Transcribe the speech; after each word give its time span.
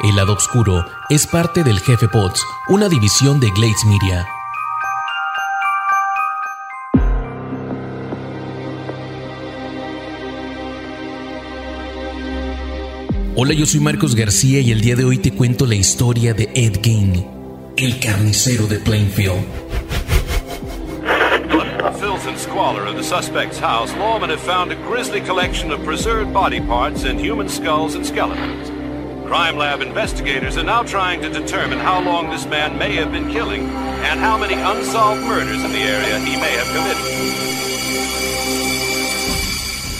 El 0.00 0.14
lado 0.14 0.34
oscuro 0.34 0.84
es 1.08 1.26
parte 1.26 1.64
del 1.64 1.80
Jefe 1.80 2.06
Pods, 2.06 2.46
una 2.68 2.88
división 2.88 3.40
de 3.40 3.50
Glades 3.50 3.84
Media. 3.84 4.28
Hola, 13.34 13.54
yo 13.54 13.66
soy 13.66 13.80
Marcos 13.80 14.14
García 14.14 14.60
y 14.60 14.70
el 14.70 14.82
día 14.82 14.94
de 14.94 15.04
hoy 15.04 15.18
te 15.18 15.32
cuento 15.32 15.66
la 15.66 15.74
historia 15.74 16.32
de 16.32 16.48
Ed 16.54 16.78
Gein, 16.80 17.26
el 17.76 17.98
carnicero 17.98 18.68
de 18.68 18.78
Plainfield. 18.78 19.44
and 22.26 22.38
squalor 22.38 22.84
of 22.84 22.96
the 22.96 23.02
suspect's 23.02 23.58
house, 23.58 23.92
lawmen 23.92 24.28
have 24.28 24.40
found 24.40 24.70
a 24.72 24.74
grisly 24.74 25.20
collection 25.20 25.70
of 25.70 25.82
preserved 25.84 26.32
body 26.32 26.60
parts 26.60 27.04
and 27.04 27.18
human 27.18 27.48
skulls 27.48 27.94
and 27.94 28.04
skeletons. 28.04 28.67
Crime 29.28 29.58
Lab 29.58 29.82
investigators 29.82 30.56
are 30.56 30.64
now 30.64 30.82
trying 30.82 31.20
to 31.20 31.28
determine 31.28 31.78
how 31.78 32.00
long 32.00 32.30
this 32.30 32.46
man 32.46 32.78
may 32.78 32.96
have 32.96 33.12
been 33.12 33.28
killing 33.30 33.60
and 34.08 34.18
how 34.18 34.38
many 34.38 34.54
unsolved 34.54 35.20
murders 35.20 35.62
in 35.62 35.70
the 35.70 35.82
area 35.82 36.18
he 36.20 36.34
may 36.36 36.56
have 36.56 36.66
committed. 36.74 37.04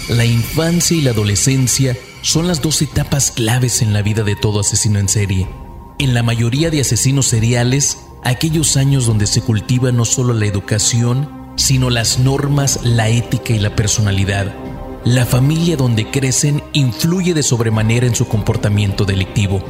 La 0.09 0.25
infancia 0.25 0.97
y 0.97 1.03
la 1.03 1.11
adolescencia 1.11 1.95
son 2.23 2.49
las 2.49 2.63
dos 2.63 2.81
etapas 2.81 3.31
claves 3.31 3.83
en 3.83 3.93
la 3.93 4.01
vida 4.01 4.23
de 4.23 4.35
todo 4.35 4.61
asesino 4.61 4.99
en 4.99 5.11
serie. 5.11 5.47
En 5.99 6.15
la 6.15 6.23
mayoría 6.23 6.71
de 6.71 6.81
asesinos 6.81 7.27
seriales, 7.27 7.99
aquellos 8.25 8.79
años 8.79 9.05
donde 9.05 9.27
se 9.27 9.43
cultiva 9.43 9.93
no 9.93 10.07
solo 10.07 10.33
la 10.33 10.47
educación, 10.47 11.53
sino 11.57 11.91
las 11.91 12.19
normas, 12.19 12.81
la 12.83 13.11
ética 13.11 13.53
y 13.53 13.59
la 13.59 13.77
personalidad. 13.77 14.55
La 15.09 15.25
familia 15.25 15.75
donde 15.75 16.11
crecen 16.11 16.63
influye 16.75 17.33
de 17.33 17.43
sobremanera 17.43 18.07
en 18.07 18.15
su 18.15 18.29
comportamiento 18.29 19.07
delictivo. 19.07 19.65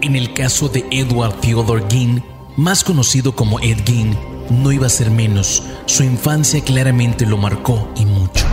En 0.00 0.16
el 0.16 0.32
caso 0.32 0.70
de 0.70 0.86
Edward 0.90 1.38
Theodore 1.40 1.84
Gein, 1.90 2.24
más 2.56 2.82
conocido 2.82 3.36
como 3.36 3.60
Ed 3.60 3.80
Gein, 3.84 4.16
no 4.48 4.72
iba 4.72 4.86
a 4.86 4.88
ser 4.88 5.10
menos. 5.10 5.62
Su 5.84 6.02
infancia 6.02 6.64
claramente 6.64 7.26
lo 7.26 7.36
marcó 7.36 7.90
y 7.94 8.06
mucho. 8.06 8.46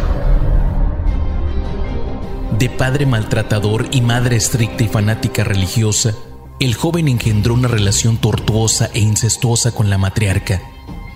De 2.59 2.70
padre 2.70 3.06
maltratador 3.06 3.88
y 3.94 4.02
madre 4.02 4.36
estricta 4.36 4.84
y 4.84 4.89
fanática 4.89 5.45
religiosa, 5.45 6.14
el 6.59 6.76
joven 6.76 7.08
engendró 7.08 7.54
una 7.54 7.70
relación 7.70 8.17
tortuosa 8.17 8.89
e 8.94 9.00
incestuosa 9.00 9.72
con 9.72 9.89
la 9.89 9.98
matriarca. 9.98 10.62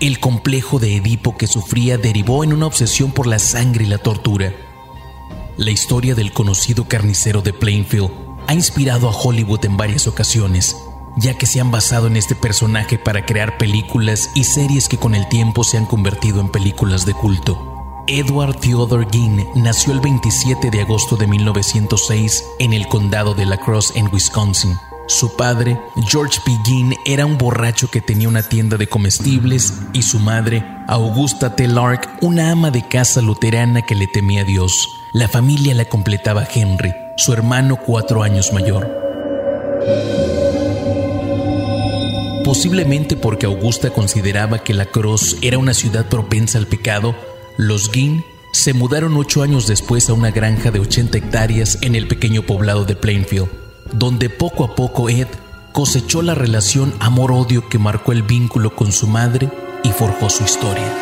El 0.00 0.20
complejo 0.20 0.78
de 0.78 0.96
Edipo 0.96 1.36
que 1.36 1.48
sufría 1.48 1.98
derivó 1.98 2.44
en 2.44 2.54
una 2.54 2.64
obsesión 2.64 3.12
por 3.12 3.26
la 3.26 3.38
sangre 3.38 3.84
y 3.84 3.88
la 3.88 3.98
tortura. 3.98 4.54
La 5.58 5.70
historia 5.70 6.14
del 6.14 6.32
conocido 6.32 6.86
carnicero 6.86 7.40
de 7.40 7.54
Plainfield 7.54 8.10
ha 8.46 8.52
inspirado 8.52 9.08
a 9.08 9.16
Hollywood 9.16 9.64
en 9.64 9.78
varias 9.78 10.06
ocasiones, 10.06 10.76
ya 11.16 11.32
que 11.32 11.46
se 11.46 11.62
han 11.62 11.70
basado 11.70 12.08
en 12.08 12.18
este 12.18 12.34
personaje 12.34 12.98
para 12.98 13.24
crear 13.24 13.56
películas 13.56 14.28
y 14.34 14.44
series 14.44 14.86
que 14.86 14.98
con 14.98 15.14
el 15.14 15.26
tiempo 15.30 15.64
se 15.64 15.78
han 15.78 15.86
convertido 15.86 16.42
en 16.42 16.50
películas 16.50 17.06
de 17.06 17.14
culto. 17.14 18.04
Edward 18.06 18.60
Theodore 18.60 19.08
Gein 19.10 19.46
nació 19.54 19.94
el 19.94 20.00
27 20.00 20.70
de 20.70 20.82
agosto 20.82 21.16
de 21.16 21.26
1906 21.26 22.44
en 22.58 22.74
el 22.74 22.86
condado 22.86 23.34
de 23.34 23.46
La 23.46 23.56
Crosse 23.56 23.98
en 23.98 24.12
Wisconsin. 24.12 24.76
Su 25.08 25.36
padre, 25.36 25.80
George 26.06 26.38
P. 26.44 26.52
Gein, 26.66 26.96
era 27.06 27.24
un 27.24 27.38
borracho 27.38 27.90
que 27.90 28.02
tenía 28.02 28.28
una 28.28 28.42
tienda 28.42 28.76
de 28.76 28.88
comestibles 28.88 29.72
y 29.94 30.02
su 30.02 30.18
madre, 30.18 30.66
Augusta 30.86 31.56
T. 31.56 31.66
Lark, 31.66 32.18
una 32.20 32.50
ama 32.50 32.70
de 32.70 32.86
casa 32.86 33.22
luterana 33.22 33.80
que 33.82 33.94
le 33.94 34.06
temía 34.06 34.42
a 34.42 34.44
Dios. 34.44 34.95
La 35.12 35.28
familia 35.28 35.72
la 35.74 35.84
completaba 35.84 36.46
Henry, 36.52 36.92
su 37.16 37.32
hermano 37.32 37.76
cuatro 37.76 38.22
años 38.22 38.52
mayor. 38.52 38.90
Posiblemente 42.44 43.16
porque 43.16 43.46
Augusta 43.46 43.90
consideraba 43.90 44.58
que 44.58 44.74
La 44.74 44.86
Crosse 44.86 45.36
era 45.42 45.58
una 45.58 45.74
ciudad 45.74 46.06
propensa 46.06 46.58
al 46.58 46.66
pecado, 46.66 47.14
los 47.56 47.90
Gein 47.90 48.24
se 48.52 48.74
mudaron 48.74 49.16
ocho 49.16 49.42
años 49.42 49.66
después 49.66 50.10
a 50.10 50.12
una 50.12 50.32
granja 50.32 50.70
de 50.70 50.80
80 50.80 51.18
hectáreas 51.18 51.78
en 51.82 51.94
el 51.94 52.08
pequeño 52.08 52.42
poblado 52.42 52.84
de 52.84 52.96
Plainfield, 52.96 53.48
donde 53.92 54.28
poco 54.28 54.64
a 54.64 54.74
poco 54.74 55.08
Ed 55.08 55.28
cosechó 55.72 56.20
la 56.20 56.34
relación 56.34 56.94
amor-odio 56.98 57.68
que 57.68 57.78
marcó 57.78 58.12
el 58.12 58.22
vínculo 58.22 58.74
con 58.74 58.92
su 58.92 59.06
madre 59.06 59.50
y 59.84 59.90
forjó 59.90 60.28
su 60.30 60.42
historia. 60.42 60.92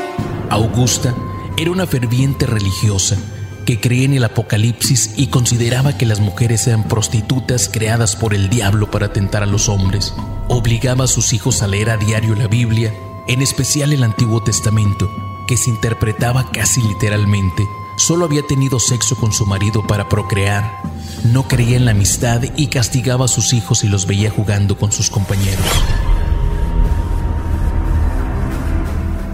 Augusta 0.50 1.14
era 1.56 1.70
una 1.70 1.86
ferviente 1.86 2.46
religiosa 2.46 3.16
que 3.64 3.80
creía 3.80 4.04
en 4.04 4.14
el 4.14 4.24
apocalipsis 4.24 5.14
y 5.16 5.28
consideraba 5.28 5.96
que 5.96 6.06
las 6.06 6.20
mujeres 6.20 6.66
eran 6.66 6.84
prostitutas 6.84 7.68
creadas 7.68 8.16
por 8.16 8.34
el 8.34 8.48
diablo 8.50 8.90
para 8.90 9.12
tentar 9.12 9.42
a 9.42 9.46
los 9.46 9.68
hombres. 9.68 10.14
Obligaba 10.48 11.04
a 11.04 11.08
sus 11.08 11.32
hijos 11.32 11.62
a 11.62 11.66
leer 11.66 11.90
a 11.90 11.96
diario 11.96 12.34
la 12.34 12.46
Biblia, 12.46 12.92
en 13.26 13.42
especial 13.42 13.92
el 13.92 14.04
Antiguo 14.04 14.42
Testamento, 14.42 15.10
que 15.46 15.56
se 15.56 15.70
interpretaba 15.70 16.50
casi 16.50 16.82
literalmente. 16.82 17.66
Solo 17.96 18.24
había 18.24 18.42
tenido 18.42 18.80
sexo 18.80 19.16
con 19.16 19.32
su 19.32 19.46
marido 19.46 19.86
para 19.86 20.08
procrear. 20.08 20.82
No 21.24 21.48
creía 21.48 21.76
en 21.76 21.84
la 21.84 21.92
amistad 21.92 22.42
y 22.56 22.66
castigaba 22.66 23.24
a 23.26 23.28
sus 23.28 23.52
hijos 23.52 23.84
y 23.84 23.88
los 23.88 24.06
veía 24.06 24.30
jugando 24.30 24.76
con 24.76 24.92
sus 24.92 25.10
compañeros. 25.10 25.64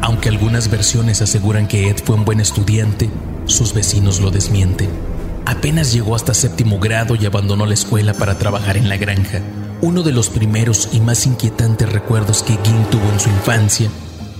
Aunque 0.02 0.28
algunas 0.28 0.68
versiones 0.70 1.22
aseguran 1.22 1.68
que 1.68 1.88
Ed 1.88 1.98
fue 2.04 2.16
un 2.16 2.24
buen 2.24 2.41
estudiante, 2.41 3.10
sus 3.50 3.75
vecinos 3.75 4.21
lo 4.21 4.31
desmienten. 4.31 4.91
Apenas 5.47 5.93
llegó 5.93 6.15
hasta 6.15 6.34
séptimo 6.34 6.78
grado 6.78 7.16
y 7.16 7.27
abandonó 7.27 7.66
la 7.66 7.75
escuela 7.75 8.15
para 8.15 8.38
trabajar 8.38 8.77
en 8.77 8.88
la 8.88 8.97
granja. 8.97 9.41
Uno 9.81 10.03
de 10.03 10.12
los 10.12 10.28
primeros 10.28 10.91
y 10.93 11.00
más 11.00 11.27
inquietantes 11.27 11.91
recuerdos 11.91 12.43
que 12.43 12.59
Gin 12.62 12.84
tuvo 12.91 13.10
en 13.10 13.19
su 13.21 13.31
infancia, 13.31 13.91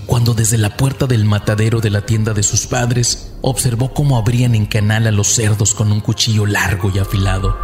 cuando 0.05 0.33
desde 0.33 0.57
la 0.57 0.77
puerta 0.77 1.07
del 1.07 1.25
matadero 1.25 1.81
de 1.81 1.89
la 1.89 2.05
tienda 2.05 2.33
de 2.33 2.43
sus 2.43 2.67
padres 2.67 3.31
observó 3.41 3.93
cómo 3.93 4.17
abrían 4.17 4.55
en 4.55 4.65
canal 4.65 5.07
a 5.07 5.11
los 5.11 5.27
cerdos 5.27 5.73
con 5.73 5.91
un 5.91 6.01
cuchillo 6.01 6.45
largo 6.45 6.91
y 6.93 6.99
afilado. 6.99 7.57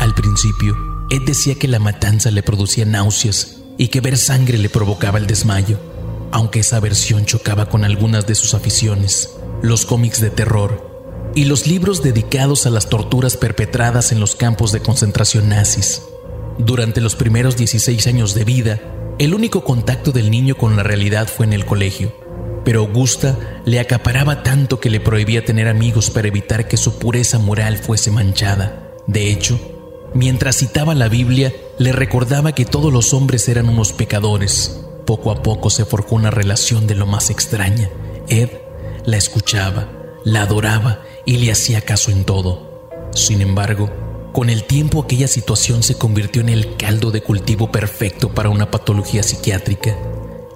Al 0.00 0.14
principio, 0.14 0.76
Ed 1.10 1.22
decía 1.26 1.54
que 1.54 1.68
la 1.68 1.78
matanza 1.78 2.30
le 2.30 2.42
producía 2.42 2.84
náuseas 2.84 3.56
y 3.78 3.88
que 3.88 4.00
ver 4.00 4.18
sangre 4.18 4.58
le 4.58 4.68
provocaba 4.68 5.18
el 5.18 5.26
desmayo, 5.26 5.78
aunque 6.32 6.60
esa 6.60 6.80
versión 6.80 7.24
chocaba 7.24 7.68
con 7.68 7.84
algunas 7.84 8.26
de 8.26 8.34
sus 8.34 8.54
aficiones 8.54 9.30
los 9.62 9.84
cómics 9.84 10.20
de 10.20 10.30
terror 10.30 10.90
y 11.34 11.44
los 11.44 11.66
libros 11.66 12.02
dedicados 12.02 12.66
a 12.66 12.70
las 12.70 12.88
torturas 12.88 13.36
perpetradas 13.36 14.12
en 14.12 14.20
los 14.20 14.34
campos 14.34 14.72
de 14.72 14.80
concentración 14.80 15.48
nazis. 15.48 16.02
Durante 16.58 17.00
los 17.00 17.14
primeros 17.14 17.56
16 17.56 18.06
años 18.06 18.34
de 18.34 18.44
vida, 18.44 18.80
el 19.18 19.34
único 19.34 19.64
contacto 19.64 20.12
del 20.12 20.30
niño 20.30 20.56
con 20.56 20.76
la 20.76 20.82
realidad 20.82 21.28
fue 21.28 21.46
en 21.46 21.52
el 21.52 21.66
colegio, 21.66 22.12
pero 22.64 22.80
Augusta 22.80 23.60
le 23.64 23.80
acaparaba 23.80 24.42
tanto 24.42 24.80
que 24.80 24.90
le 24.90 25.00
prohibía 25.00 25.44
tener 25.44 25.68
amigos 25.68 26.10
para 26.10 26.28
evitar 26.28 26.68
que 26.68 26.76
su 26.76 26.98
pureza 26.98 27.38
moral 27.38 27.78
fuese 27.78 28.10
manchada. 28.10 28.92
De 29.06 29.30
hecho, 29.30 29.58
mientras 30.14 30.56
citaba 30.56 30.94
la 30.94 31.08
Biblia, 31.08 31.52
le 31.78 31.92
recordaba 31.92 32.54
que 32.54 32.64
todos 32.64 32.92
los 32.92 33.14
hombres 33.14 33.48
eran 33.48 33.68
unos 33.68 33.92
pecadores. 33.92 34.80
Poco 35.06 35.30
a 35.30 35.42
poco 35.42 35.70
se 35.70 35.84
forjó 35.84 36.16
una 36.16 36.30
relación 36.30 36.86
de 36.86 36.94
lo 36.94 37.06
más 37.06 37.30
extraña. 37.30 37.90
Ed 38.28 38.50
la 39.04 39.16
escuchaba, 39.16 39.88
la 40.24 40.42
adoraba 40.42 41.02
y 41.24 41.38
le 41.38 41.50
hacía 41.50 41.80
caso 41.80 42.10
en 42.10 42.24
todo. 42.24 42.88
Sin 43.14 43.40
embargo, 43.40 43.90
con 44.32 44.50
el 44.50 44.64
tiempo 44.64 45.02
aquella 45.02 45.28
situación 45.28 45.82
se 45.82 45.96
convirtió 45.96 46.40
en 46.42 46.48
el 46.48 46.76
caldo 46.76 47.10
de 47.10 47.22
cultivo 47.22 47.72
perfecto 47.72 48.32
para 48.32 48.50
una 48.50 48.70
patología 48.70 49.22
psiquiátrica. 49.22 49.96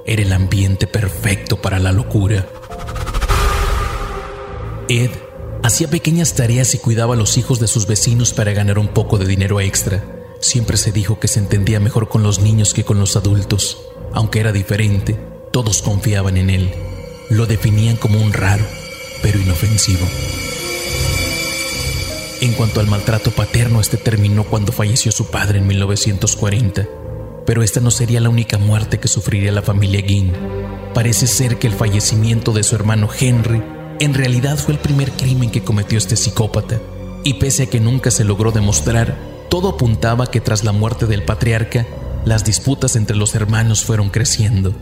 Era 0.07 0.23
el 0.23 0.33
ambiente 0.33 0.87
perfecto 0.87 1.61
para 1.61 1.79
la 1.79 1.93
locura. 1.93 2.47
Ed 4.89 5.11
hacía 5.63 5.89
pequeñas 5.89 6.35
tareas 6.35 6.75
y 6.75 6.79
cuidaba 6.79 7.15
a 7.15 7.17
los 7.17 7.39
hijos 7.39 7.59
de 7.59 7.67
sus 7.67 7.87
vecinos 7.87 8.35
para 8.35 8.53
ganar 8.53 8.79
un 8.79 8.89
poco 8.89 9.19
de 9.19 9.27
dinero 9.27 9.61
extra. 9.61 10.05
Siempre 10.41 10.77
se 10.77 10.93
dijo 10.93 11.19
que 11.19 11.29
se 11.29 11.39
entendía 11.41 11.81
mejor 11.81 12.09
con 12.09 12.23
los 12.23 12.41
niños 12.41 12.75
que 12.75 12.85
con 12.85 13.01
los 13.01 13.17
adultos. 13.17 13.79
Aunque 14.13 14.41
era 14.41 14.53
diferente, 14.53 15.19
todos 15.51 15.81
confiaban 15.81 16.37
en 16.37 16.51
él 16.51 16.84
lo 17.31 17.47
definían 17.47 17.97
como 17.97 18.21
un 18.21 18.33
raro, 18.33 18.65
pero 19.23 19.39
inofensivo. 19.39 20.07
En 22.41 22.53
cuanto 22.53 22.81
al 22.81 22.87
maltrato 22.87 23.31
paterno, 23.31 23.81
este 23.81 23.97
terminó 23.97 24.45
cuando 24.45 24.71
falleció 24.73 25.11
su 25.13 25.31
padre 25.31 25.59
en 25.59 25.67
1940. 25.67 26.87
Pero 27.47 27.63
esta 27.63 27.81
no 27.81 27.91
sería 27.91 28.21
la 28.21 28.29
única 28.29 28.59
muerte 28.59 28.99
que 28.99 29.09
sufriría 29.09 29.53
la 29.53 29.63
familia 29.63 30.03
Ginn. 30.03 30.33
Parece 30.93 31.27
ser 31.27 31.59
que 31.59 31.67
el 31.67 31.73
fallecimiento 31.73 32.53
de 32.53 32.63
su 32.63 32.75
hermano 32.75 33.09
Henry 33.19 33.63
en 34.01 34.15
realidad 34.15 34.59
fue 34.59 34.75
el 34.75 34.81
primer 34.81 35.13
crimen 35.13 35.51
que 35.51 35.63
cometió 35.63 35.99
este 35.99 36.17
psicópata, 36.17 36.81
y 37.23 37.35
pese 37.35 37.65
a 37.65 37.67
que 37.67 37.81
nunca 37.81 38.11
se 38.11 38.25
logró 38.25 38.51
demostrar, 38.51 39.17
todo 39.49 39.71
apuntaba 39.71 40.31
que 40.31 40.41
tras 40.41 40.65
la 40.65 40.73
muerte 40.73 41.07
del 41.07 41.23
patriarca, 41.23 41.87
las 42.25 42.45
disputas 42.45 42.97
entre 42.97 43.17
los 43.17 43.35
hermanos 43.35 43.85
fueron 43.85 44.11
creciendo. 44.11 44.75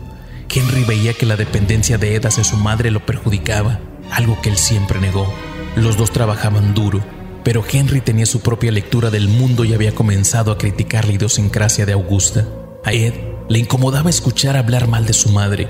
Henry 0.55 0.83
veía 0.83 1.13
que 1.15 1.25
la 1.25 1.35
dependencia 1.35 1.97
de 1.97 2.15
Ed 2.15 2.27
hacia 2.27 2.43
su 2.43 2.57
madre 2.57 2.91
lo 2.91 3.03
perjudicaba, 3.03 3.79
algo 4.11 4.39
que 4.39 4.49
él 4.49 4.57
siempre 4.57 4.99
negó. 4.99 5.33
Los 5.75 5.97
dos 5.97 6.11
trabajaban 6.11 6.75
duro, 6.75 7.03
pero 7.43 7.63
Henry 7.67 8.01
tenía 8.01 8.27
su 8.27 8.41
propia 8.41 8.71
lectura 8.71 9.09
del 9.09 9.29
mundo 9.29 9.65
y 9.65 9.73
había 9.73 9.95
comenzado 9.95 10.51
a 10.51 10.59
criticar 10.59 11.05
la 11.05 11.13
idiosincrasia 11.13 11.87
de 11.87 11.93
Augusta. 11.93 12.47
A 12.85 12.93
Ed 12.93 13.13
le 13.49 13.57
incomodaba 13.57 14.11
escuchar 14.11 14.55
hablar 14.55 14.87
mal 14.87 15.07
de 15.07 15.13
su 15.13 15.29
madre, 15.29 15.67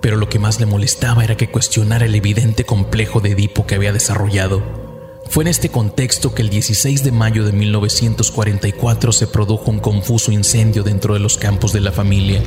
pero 0.00 0.16
lo 0.16 0.30
que 0.30 0.38
más 0.38 0.60
le 0.60 0.66
molestaba 0.66 1.22
era 1.22 1.36
que 1.36 1.50
cuestionara 1.50 2.06
el 2.06 2.14
evidente 2.14 2.64
complejo 2.64 3.20
de 3.20 3.32
Edipo 3.32 3.66
que 3.66 3.74
había 3.74 3.92
desarrollado. 3.92 4.62
Fue 5.28 5.44
en 5.44 5.48
este 5.48 5.68
contexto 5.68 6.34
que 6.34 6.40
el 6.40 6.48
16 6.48 7.04
de 7.04 7.12
mayo 7.12 7.44
de 7.44 7.52
1944 7.52 9.12
se 9.12 9.26
produjo 9.26 9.70
un 9.70 9.80
confuso 9.80 10.32
incendio 10.32 10.84
dentro 10.84 11.12
de 11.12 11.20
los 11.20 11.36
campos 11.36 11.72
de 11.72 11.80
la 11.80 11.92
familia. 11.92 12.42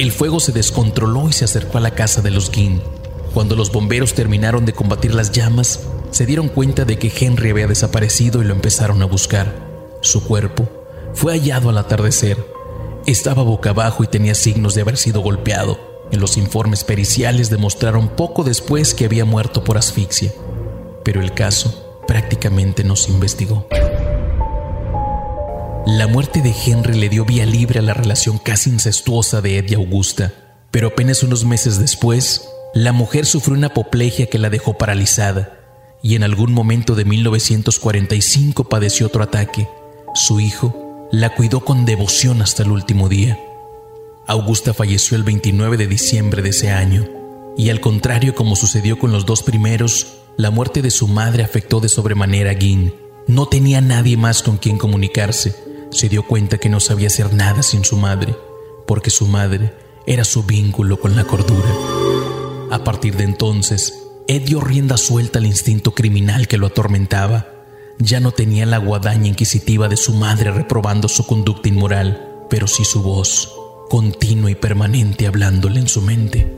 El 0.00 0.12
fuego 0.12 0.40
se 0.40 0.52
descontroló 0.52 1.28
y 1.28 1.34
se 1.34 1.44
acercó 1.44 1.76
a 1.76 1.82
la 1.82 1.90
casa 1.90 2.22
de 2.22 2.30
los 2.30 2.50
Guin. 2.50 2.80
Cuando 3.34 3.54
los 3.54 3.70
bomberos 3.70 4.14
terminaron 4.14 4.64
de 4.64 4.72
combatir 4.72 5.14
las 5.14 5.30
llamas, 5.30 5.80
se 6.10 6.24
dieron 6.24 6.48
cuenta 6.48 6.86
de 6.86 6.98
que 6.98 7.12
Henry 7.14 7.50
había 7.50 7.66
desaparecido 7.66 8.40
y 8.40 8.46
lo 8.46 8.54
empezaron 8.54 9.02
a 9.02 9.04
buscar. 9.04 9.54
Su 10.00 10.24
cuerpo 10.24 10.66
fue 11.12 11.34
hallado 11.34 11.68
al 11.68 11.76
atardecer. 11.76 12.42
Estaba 13.04 13.42
boca 13.42 13.70
abajo 13.70 14.02
y 14.02 14.06
tenía 14.06 14.34
signos 14.34 14.74
de 14.74 14.80
haber 14.80 14.96
sido 14.96 15.20
golpeado. 15.20 15.78
En 16.10 16.20
los 16.20 16.38
informes 16.38 16.82
periciales 16.82 17.50
demostraron 17.50 18.08
poco 18.08 18.42
después 18.42 18.94
que 18.94 19.04
había 19.04 19.26
muerto 19.26 19.64
por 19.64 19.76
asfixia, 19.76 20.32
pero 21.04 21.20
el 21.20 21.34
caso 21.34 22.00
prácticamente 22.06 22.84
no 22.84 22.96
se 22.96 23.10
investigó. 23.10 23.66
La 25.96 26.06
muerte 26.06 26.40
de 26.40 26.54
Henry 26.54 26.96
le 26.96 27.08
dio 27.08 27.24
vía 27.24 27.44
libre 27.44 27.80
a 27.80 27.82
la 27.82 27.94
relación 27.94 28.38
casi 28.38 28.70
incestuosa 28.70 29.40
de 29.40 29.58
Ed 29.58 29.70
y 29.70 29.74
Augusta, 29.74 30.32
pero 30.70 30.86
apenas 30.86 31.24
unos 31.24 31.44
meses 31.44 31.80
después, 31.80 32.48
la 32.74 32.92
mujer 32.92 33.26
sufrió 33.26 33.56
una 33.56 33.66
apoplejia 33.66 34.26
que 34.26 34.38
la 34.38 34.50
dejó 34.50 34.78
paralizada 34.78 35.58
y 36.00 36.14
en 36.14 36.22
algún 36.22 36.52
momento 36.52 36.94
de 36.94 37.04
1945 37.04 38.68
padeció 38.68 39.08
otro 39.08 39.24
ataque. 39.24 39.68
Su 40.14 40.38
hijo 40.38 41.08
la 41.10 41.34
cuidó 41.34 41.64
con 41.64 41.84
devoción 41.84 42.40
hasta 42.40 42.62
el 42.62 42.70
último 42.70 43.08
día. 43.08 43.40
Augusta 44.28 44.72
falleció 44.72 45.16
el 45.16 45.24
29 45.24 45.76
de 45.76 45.88
diciembre 45.88 46.40
de 46.40 46.50
ese 46.50 46.70
año, 46.70 47.08
y 47.58 47.70
al 47.70 47.80
contrario 47.80 48.36
como 48.36 48.54
sucedió 48.54 48.96
con 48.96 49.10
los 49.10 49.26
dos 49.26 49.42
primeros, 49.42 50.18
la 50.36 50.52
muerte 50.52 50.82
de 50.82 50.92
su 50.92 51.08
madre 51.08 51.42
afectó 51.42 51.80
de 51.80 51.88
sobremanera 51.88 52.52
a 52.52 52.54
Gin. 52.54 52.94
No 53.26 53.48
tenía 53.48 53.80
nadie 53.80 54.16
más 54.16 54.44
con 54.44 54.56
quien 54.56 54.78
comunicarse, 54.78 55.69
se 55.90 56.08
dio 56.08 56.26
cuenta 56.26 56.58
que 56.58 56.68
no 56.68 56.80
sabía 56.80 57.08
hacer 57.08 57.32
nada 57.32 57.62
sin 57.62 57.84
su 57.84 57.96
madre, 57.96 58.36
porque 58.86 59.10
su 59.10 59.26
madre 59.26 59.74
era 60.06 60.24
su 60.24 60.42
vínculo 60.44 60.98
con 61.00 61.16
la 61.16 61.24
cordura. 61.24 61.70
A 62.70 62.84
partir 62.84 63.16
de 63.16 63.24
entonces, 63.24 63.94
Ed 64.26 64.42
dio 64.42 64.60
rienda 64.60 64.96
suelta 64.96 65.38
al 65.38 65.46
instinto 65.46 65.92
criminal 65.92 66.46
que 66.46 66.56
lo 66.56 66.68
atormentaba. 66.68 67.48
Ya 67.98 68.20
no 68.20 68.30
tenía 68.30 68.64
la 68.64 68.78
guadaña 68.78 69.26
inquisitiva 69.26 69.88
de 69.88 69.96
su 69.96 70.14
madre 70.14 70.52
reprobando 70.52 71.08
su 71.08 71.26
conducta 71.26 71.68
inmoral, 71.68 72.46
pero 72.48 72.66
sí 72.66 72.84
su 72.84 73.02
voz, 73.02 73.52
continua 73.88 74.50
y 74.50 74.54
permanente 74.54 75.26
hablándole 75.26 75.80
en 75.80 75.88
su 75.88 76.00
mente. 76.00 76.56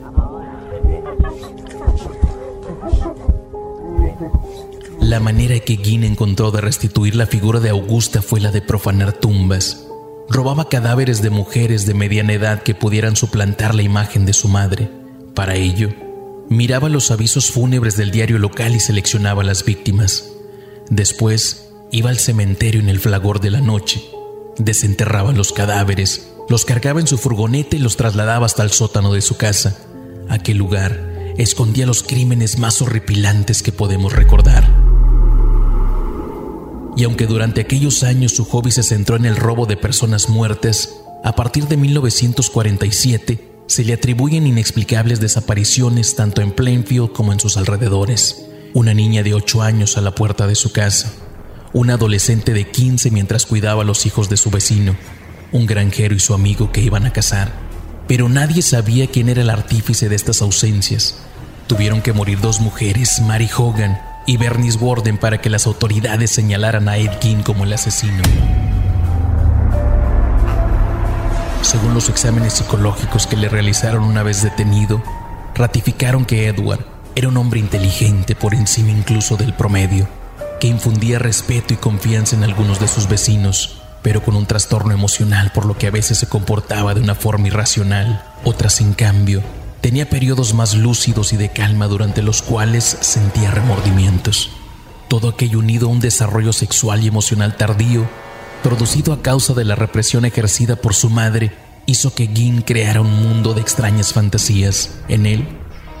La 5.03 5.19
manera 5.19 5.59
que 5.59 5.75
Guin 5.75 6.05
encontró 6.05 6.49
de 6.51 6.61
restituir 6.61 7.13
la 7.13 7.27
figura 7.27 7.59
de 7.59 7.69
Augusta 7.69 8.21
fue 8.21 8.39
la 8.39 8.51
de 8.51 8.61
profanar 8.61 9.11
tumbas. 9.11 9.85
Robaba 10.29 10.69
cadáveres 10.69 11.21
de 11.21 11.29
mujeres 11.29 11.85
de 11.85 11.93
mediana 11.93 12.31
edad 12.31 12.63
que 12.63 12.73
pudieran 12.73 13.17
suplantar 13.17 13.75
la 13.75 13.81
imagen 13.81 14.25
de 14.25 14.31
su 14.31 14.47
madre. 14.47 14.89
Para 15.35 15.55
ello, 15.55 15.89
miraba 16.49 16.87
los 16.87 17.11
avisos 17.11 17.51
fúnebres 17.51 17.97
del 17.97 18.11
diario 18.11 18.39
local 18.39 18.75
y 18.75 18.79
seleccionaba 18.79 19.43
las 19.43 19.65
víctimas. 19.65 20.29
Después, 20.89 21.69
iba 21.91 22.09
al 22.09 22.17
cementerio 22.17 22.79
en 22.79 22.87
el 22.87 23.01
flagor 23.01 23.41
de 23.41 23.51
la 23.51 23.59
noche. 23.59 24.01
Desenterraba 24.57 25.33
los 25.33 25.51
cadáveres, 25.51 26.29
los 26.47 26.63
cargaba 26.63 27.01
en 27.01 27.07
su 27.07 27.17
furgoneta 27.17 27.75
y 27.75 27.79
los 27.79 27.97
trasladaba 27.97 28.45
hasta 28.45 28.63
el 28.63 28.71
sótano 28.71 29.11
de 29.11 29.21
su 29.21 29.35
casa. 29.35 29.77
Aquel 30.29 30.55
lugar 30.55 31.33
escondía 31.37 31.85
los 31.85 32.03
crímenes 32.03 32.57
más 32.57 32.81
horripilantes 32.81 33.61
que 33.61 33.73
podemos 33.73 34.13
recordar 34.13 34.82
y 36.95 37.05
aunque 37.05 37.25
durante 37.25 37.61
aquellos 37.61 38.03
años 38.03 38.33
su 38.33 38.45
hobby 38.45 38.71
se 38.71 38.83
centró 38.83 39.15
en 39.15 39.25
el 39.25 39.35
robo 39.35 39.65
de 39.65 39.77
personas 39.77 40.29
muertas, 40.29 40.89
a 41.23 41.35
partir 41.35 41.67
de 41.67 41.77
1947 41.77 43.53
se 43.67 43.83
le 43.83 43.93
atribuyen 43.93 44.45
inexplicables 44.45 45.19
desapariciones 45.19 46.15
tanto 46.15 46.41
en 46.41 46.51
Plainfield 46.51 47.11
como 47.11 47.31
en 47.33 47.39
sus 47.39 47.57
alrededores. 47.57 48.45
Una 48.73 48.93
niña 48.93 49.23
de 49.23 49.33
8 49.33 49.61
años 49.61 49.97
a 49.97 50.01
la 50.01 50.13
puerta 50.15 50.47
de 50.47 50.55
su 50.55 50.71
casa, 50.71 51.13
un 51.73 51.89
adolescente 51.89 52.53
de 52.53 52.69
15 52.69 53.11
mientras 53.11 53.45
cuidaba 53.45 53.83
a 53.83 53.85
los 53.85 54.05
hijos 54.05 54.29
de 54.29 54.37
su 54.37 54.51
vecino, 54.51 54.95
un 55.51 55.65
granjero 55.65 56.15
y 56.15 56.19
su 56.19 56.33
amigo 56.33 56.71
que 56.71 56.81
iban 56.81 57.05
a 57.05 57.13
cazar. 57.13 57.51
Pero 58.07 58.29
nadie 58.29 58.61
sabía 58.61 59.07
quién 59.07 59.29
era 59.29 59.41
el 59.41 59.49
artífice 59.49 60.09
de 60.09 60.15
estas 60.15 60.41
ausencias. 60.41 61.15
Tuvieron 61.67 62.01
que 62.01 62.13
morir 62.13 62.41
dos 62.41 62.59
mujeres, 62.59 63.21
Mary 63.21 63.49
Hogan 63.55 64.12
y 64.25 64.37
Bernice 64.37 64.77
Warden 64.77 65.17
para 65.17 65.41
que 65.41 65.49
las 65.49 65.67
autoridades 65.67 66.31
señalaran 66.31 66.87
a 66.87 66.97
Ed 66.97 67.11
Gein 67.21 67.43
como 67.43 67.63
el 67.63 67.73
asesino. 67.73 68.21
Según 71.61 71.93
los 71.93 72.09
exámenes 72.09 72.53
psicológicos 72.53 73.27
que 73.27 73.37
le 73.37 73.49
realizaron 73.49 74.03
una 74.03 74.23
vez 74.23 74.43
detenido, 74.43 75.01
ratificaron 75.55 76.25
que 76.25 76.47
Edward 76.47 76.85
era 77.15 77.27
un 77.27 77.37
hombre 77.37 77.59
inteligente 77.59 78.35
por 78.35 78.53
encima 78.53 78.91
incluso 78.91 79.37
del 79.37 79.53
promedio, 79.53 80.07
que 80.59 80.67
infundía 80.67 81.19
respeto 81.19 81.73
y 81.73 81.77
confianza 81.77 82.35
en 82.35 82.43
algunos 82.43 82.79
de 82.79 82.87
sus 82.87 83.07
vecinos, 83.07 83.81
pero 84.01 84.23
con 84.23 84.35
un 84.35 84.45
trastorno 84.45 84.93
emocional 84.93 85.51
por 85.53 85.65
lo 85.65 85.77
que 85.77 85.87
a 85.87 85.91
veces 85.91 86.17
se 86.17 86.27
comportaba 86.27 86.93
de 86.93 87.01
una 87.01 87.15
forma 87.15 87.47
irracional, 87.47 88.23
otras 88.43 88.81
en 88.81 88.93
cambio 88.93 89.41
Tenía 89.83 90.09
periodos 90.09 90.53
más 90.53 90.75
lúcidos 90.75 91.33
y 91.33 91.37
de 91.37 91.49
calma 91.49 91.89
durante 91.89 92.21
los 92.21 92.41
cuales 92.41 92.97
sentía 93.01 93.51
remordimientos. 93.51 94.49
Todo 95.09 95.27
aquello 95.27 95.59
unido 95.59 95.89
a 95.89 95.91
un 95.91 95.99
desarrollo 95.99 96.53
sexual 96.53 97.03
y 97.03 97.09
emocional 97.09 97.57
tardío, 97.57 98.07
producido 98.63 99.11
a 99.11 99.21
causa 99.21 99.53
de 99.53 99.65
la 99.65 99.75
represión 99.75 100.23
ejercida 100.23 100.77
por 100.77 100.93
su 100.93 101.09
madre, 101.09 101.51
hizo 101.85 102.15
que 102.15 102.27
Gin 102.27 102.61
creara 102.61 103.01
un 103.01 103.11
mundo 103.11 103.53
de 103.53 103.59
extrañas 103.59 104.13
fantasías. 104.13 104.91
En 105.09 105.25
él, 105.25 105.49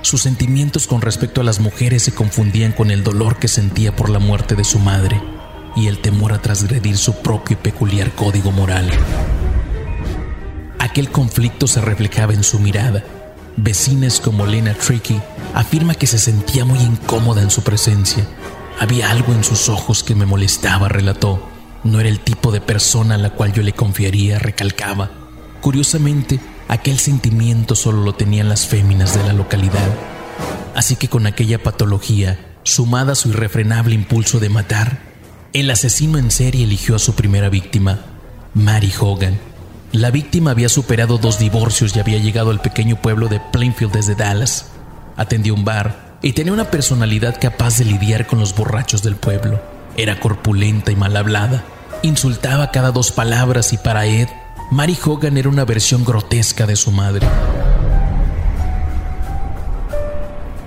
sus 0.01 0.21
sentimientos 0.21 0.87
con 0.87 1.01
respecto 1.01 1.41
a 1.41 1.43
las 1.43 1.59
mujeres 1.59 2.03
se 2.03 2.13
confundían 2.13 2.71
con 2.71 2.89
el 2.89 3.03
dolor 3.03 3.37
que 3.37 3.49
sentía 3.49 3.93
por 3.93 4.09
la 4.09 4.19
muerte 4.19 4.55
de 4.55 4.63
su 4.63 4.79
madre 4.79 5.21
y 5.75 5.87
el 5.87 5.99
temor 5.99 6.31
a 6.31 6.41
transgredir 6.41 6.97
su 6.97 7.15
propio 7.15 7.57
y 7.59 7.61
peculiar 7.61 8.11
código 8.13 8.53
moral. 8.53 8.89
Aquel 10.79 11.11
conflicto 11.11 11.67
se 11.67 11.81
reflejaba 11.81 12.33
en 12.33 12.45
su 12.45 12.59
mirada, 12.59 13.03
Vecinas 13.55 14.19
como 14.19 14.45
Lena 14.45 14.73
Tricky 14.73 15.21
afirma 15.53 15.93
que 15.93 16.07
se 16.07 16.17
sentía 16.17 16.65
muy 16.65 16.79
incómoda 16.79 17.41
en 17.41 17.51
su 17.51 17.61
presencia. 17.61 18.25
Había 18.79 19.11
algo 19.11 19.33
en 19.33 19.43
sus 19.43 19.69
ojos 19.69 20.03
que 20.03 20.15
me 20.15 20.25
molestaba, 20.25 20.89
relató. 20.89 21.47
No 21.83 21.99
era 21.99 22.09
el 22.09 22.19
tipo 22.19 22.51
de 22.51 22.61
persona 22.61 23.15
a 23.15 23.19
la 23.19 23.29
cual 23.29 23.53
yo 23.53 23.61
le 23.61 23.73
confiaría, 23.73 24.39
recalcaba. 24.39 25.11
Curiosamente, 25.61 26.39
aquel 26.67 26.97
sentimiento 26.97 27.75
solo 27.75 28.01
lo 28.01 28.15
tenían 28.15 28.49
las 28.49 28.65
féminas 28.65 29.13
de 29.15 29.23
la 29.23 29.33
localidad. 29.33 29.87
Así 30.75 30.95
que 30.95 31.07
con 31.07 31.27
aquella 31.27 31.61
patología, 31.61 32.39
sumada 32.63 33.11
a 33.11 33.15
su 33.15 33.29
irrefrenable 33.29 33.93
impulso 33.93 34.39
de 34.39 34.49
matar, 34.49 34.99
el 35.53 35.69
asesino 35.69 36.17
en 36.17 36.31
serie 36.31 36.63
eligió 36.63 36.95
a 36.95 36.99
su 36.99 37.13
primera 37.13 37.49
víctima, 37.49 37.99
Mary 38.55 38.91
Hogan, 38.99 39.39
la 39.93 40.09
víctima 40.09 40.49
había 40.49 40.69
superado 40.69 41.19
dos 41.19 41.37
divorcios 41.37 41.95
y 41.95 41.99
había 41.99 42.17
llegado 42.17 42.49
al 42.49 42.59
pequeño 42.59 42.95
pueblo 42.95 43.27
de 43.27 43.39
Plainfield 43.39 43.93
desde 43.93 44.15
Dallas. 44.15 44.71
Atendió 45.17 45.53
un 45.53 45.65
bar 45.65 46.17
y 46.23 46.33
tenía 46.33 46.51
una 46.51 46.71
personalidad 46.71 47.39
capaz 47.39 47.77
de 47.77 47.85
lidiar 47.85 48.25
con 48.25 48.39
los 48.39 48.55
borrachos 48.55 49.03
del 49.03 49.15
pueblo. 49.15 49.61
Era 49.95 50.19
corpulenta 50.19 50.91
y 50.91 50.95
mal 50.95 51.15
hablada. 51.15 51.63
Insultaba 52.01 52.71
cada 52.71 52.91
dos 52.91 53.11
palabras 53.11 53.71
y 53.71 53.77
para 53.77 54.07
Ed, 54.07 54.29
Mary 54.71 54.97
Hogan 55.05 55.37
era 55.37 55.47
una 55.47 55.63
versión 55.63 56.03
grotesca 56.03 56.65
de 56.65 56.75
su 56.75 56.91
madre. 56.91 57.27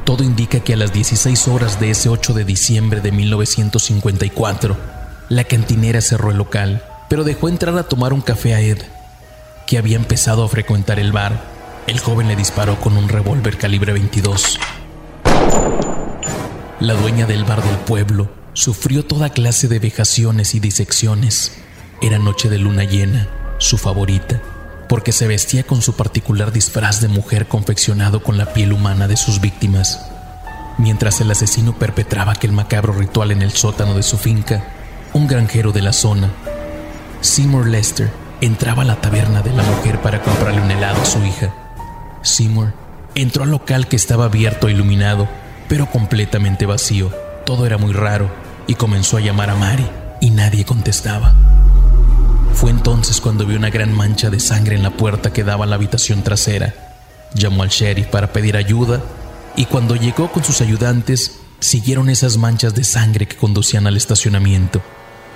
Todo 0.05 0.23
indica 0.23 0.61
que 0.61 0.75
a 0.75 0.77
las 0.77 0.93
16 0.93 1.49
horas 1.49 1.81
de 1.81 1.91
ese 1.91 2.09
8 2.09 2.33
de 2.33 2.45
diciembre 2.45 3.01
de 3.01 3.11
1954, 3.11 4.77
la 5.29 5.43
cantinera 5.43 6.01
cerró 6.01 6.31
el 6.31 6.37
local 6.37 6.81
pero 7.09 7.25
dejó 7.25 7.49
entrar 7.49 7.77
a 7.79 7.85
tomar 7.85 8.13
un 8.13 8.21
café 8.21 8.55
a 8.55 8.61
Ed, 8.61 8.79
que 9.67 9.79
había 9.79 9.97
empezado 9.97 10.45
a 10.45 10.49
frecuentar 10.49 10.99
el 10.99 11.13
bar. 11.13 11.41
El 11.87 11.99
joven 11.99 12.29
le 12.29 12.37
disparó 12.37 12.79
con 12.81 12.97
un 12.97 13.09
revólver 13.09 13.59
calibre 13.59 13.93
22. 13.93 14.59
La 16.81 16.95
dueña 16.95 17.27
del 17.27 17.45
bar 17.45 17.63
del 17.63 17.77
pueblo 17.79 18.31
sufrió 18.53 19.05
toda 19.05 19.31
clase 19.31 19.69
de 19.69 19.79
vejaciones 19.79 20.55
y 20.55 20.61
disecciones. 20.61 21.53
Era 22.01 22.19
noche 22.19 22.49
de 22.49 22.59
luna 22.59 22.85
llena, 22.85 23.29
su 23.59 23.77
favorita, 23.79 24.41
porque 24.89 25.13
se 25.13 25.27
vestía 25.27 25.65
con 25.65 25.83
su 25.83 25.95
particular 25.95 26.53
disfraz 26.53 27.01
de 27.01 27.09
mujer 27.09 27.47
confeccionado 27.49 28.23
con 28.23 28.39
la 28.39 28.53
piel 28.53 28.73
humana 28.73 29.09
de 29.09 29.17
sus 29.17 29.41
víctimas. 29.41 30.07
Mientras 30.79 31.21
el 31.21 31.31
asesino 31.31 31.79
perpetraba 31.79 32.33
aquel 32.33 32.53
macabro 32.53 32.93
ritual 32.93 33.31
en 33.31 33.43
el 33.43 33.53
sótano 33.53 33.95
de 33.95 34.03
su 34.03 34.19
finca, 34.19 34.65
un 35.13 35.27
granjero 35.27 35.73
de 35.73 35.83
la 35.83 35.93
zona, 35.93 36.31
Seymour 37.23 37.67
Lester, 37.67 38.11
entraba 38.41 38.83
a 38.83 38.87
la 38.87 39.01
taberna 39.01 39.43
de 39.43 39.53
la 39.53 39.63
mujer 39.63 40.01
para 40.01 40.23
comprarle 40.23 40.61
un 40.61 40.71
helado 40.71 41.01
a 41.01 41.07
su 41.07 41.25
hija. 41.25 41.55
Seymour 42.23 42.73
entró 43.15 43.45
al 43.45 43.51
local 43.51 43.89
que 43.89 43.97
estaba 43.97 44.27
abierto 44.27 44.69
e 44.69 44.73
iluminado, 44.73 45.29
pero 45.69 45.87
completamente 45.87 46.67
vacío. 46.67 47.11
Todo 47.45 47.67
era 47.67 47.79
muy 47.79 47.93
raro 47.93 48.31
y 48.67 48.75
comenzó 48.75 49.17
a 49.17 49.21
llamar 49.21 49.51
a 49.51 49.55
Mary 49.55 49.87
y 50.21 50.31
nadie 50.31 50.65
contestaba. 50.65 51.35
Fue 52.53 52.71
entonces 52.71 53.21
cuando 53.21 53.47
vio 53.47 53.57
una 53.57 53.71
gran 53.71 53.93
mancha 53.93 54.31
de 54.31 54.41
sangre 54.41 54.77
en 54.77 54.83
la 54.83 54.91
puerta 54.91 55.33
que 55.33 55.45
daba 55.45 55.65
a 55.65 55.69
la 55.69 55.77
habitación 55.77 56.23
trasera. 56.23 56.75
Llamó 57.35 57.63
al 57.63 57.69
sheriff 57.69 58.07
para 58.07 58.33
pedir 58.33 58.57
ayuda 58.57 59.01
y 59.57 59.67
cuando 59.67 59.97
llegó 59.97 60.31
con 60.31 60.45
sus 60.45 60.61
ayudantes, 60.61 61.41
siguieron 61.61 62.11
esas 62.11 62.37
manchas 62.37 62.75
de 62.75 62.85
sangre 62.85 63.27
que 63.27 63.37
conducían 63.37 63.87
al 63.87 63.97
estacionamiento. 63.97 64.83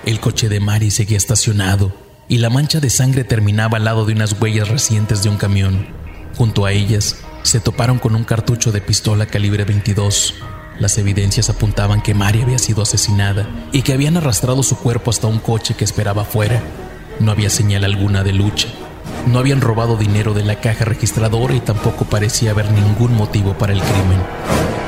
El 0.05 0.21
coche 0.21 0.49
de 0.49 0.61
Mary 0.61 0.91
seguía 0.91 1.19
estacionado 1.19 1.93
y 2.31 2.39
la 2.39 2.49
mancha 2.49 2.79
de 2.79 2.91
sangre 2.91 3.25
terminaba 3.25 3.79
al 3.79 3.85
lado 3.85 4.07
de 4.07 4.13
unas 4.13 4.41
huellas 4.41 4.69
recientes 4.69 5.25
de 5.25 5.29
un 5.29 5.37
camión. 5.37 5.89
Junto 6.37 6.65
a 6.65 6.71
ellas, 6.71 7.17
se 7.43 7.59
toparon 7.59 7.99
con 7.99 8.15
un 8.15 8.23
cartucho 8.23 8.71
de 8.71 8.81
pistola 8.81 9.27
calibre 9.27 9.65
22. 9.65 10.37
Las 10.79 10.97
evidencias 10.97 11.51
apuntaban 11.51 12.01
que 12.01 12.15
Mary 12.15 12.43
había 12.43 12.61
sido 12.61 12.83
asesinada 12.83 13.49
y 13.73 13.83
que 13.83 13.95
habían 13.95 14.17
arrastrado 14.17 14.63
su 14.63 14.79
cuerpo 14.79 15.11
hasta 15.11 15.27
un 15.27 15.41
coche 15.41 15.75
que 15.75 15.83
esperaba 15.83 16.23
afuera. 16.23 16.63
No 17.19 17.33
había 17.33 17.51
señal 17.51 17.83
alguna 17.83 18.23
de 18.23 18.33
lucha. 18.33 18.69
No 19.27 19.41
habían 19.41 19.61
robado 19.61 19.97
dinero 19.97 20.33
de 20.33 20.45
la 20.45 20.61
caja 20.61 20.85
registradora 20.85 21.55
y 21.55 21.61
tampoco 21.61 22.05
parecía 22.05 22.53
haber 22.53 22.71
ningún 22.71 23.13
motivo 23.13 23.59
para 23.59 23.73
el 23.73 23.81
crimen. 23.81 24.80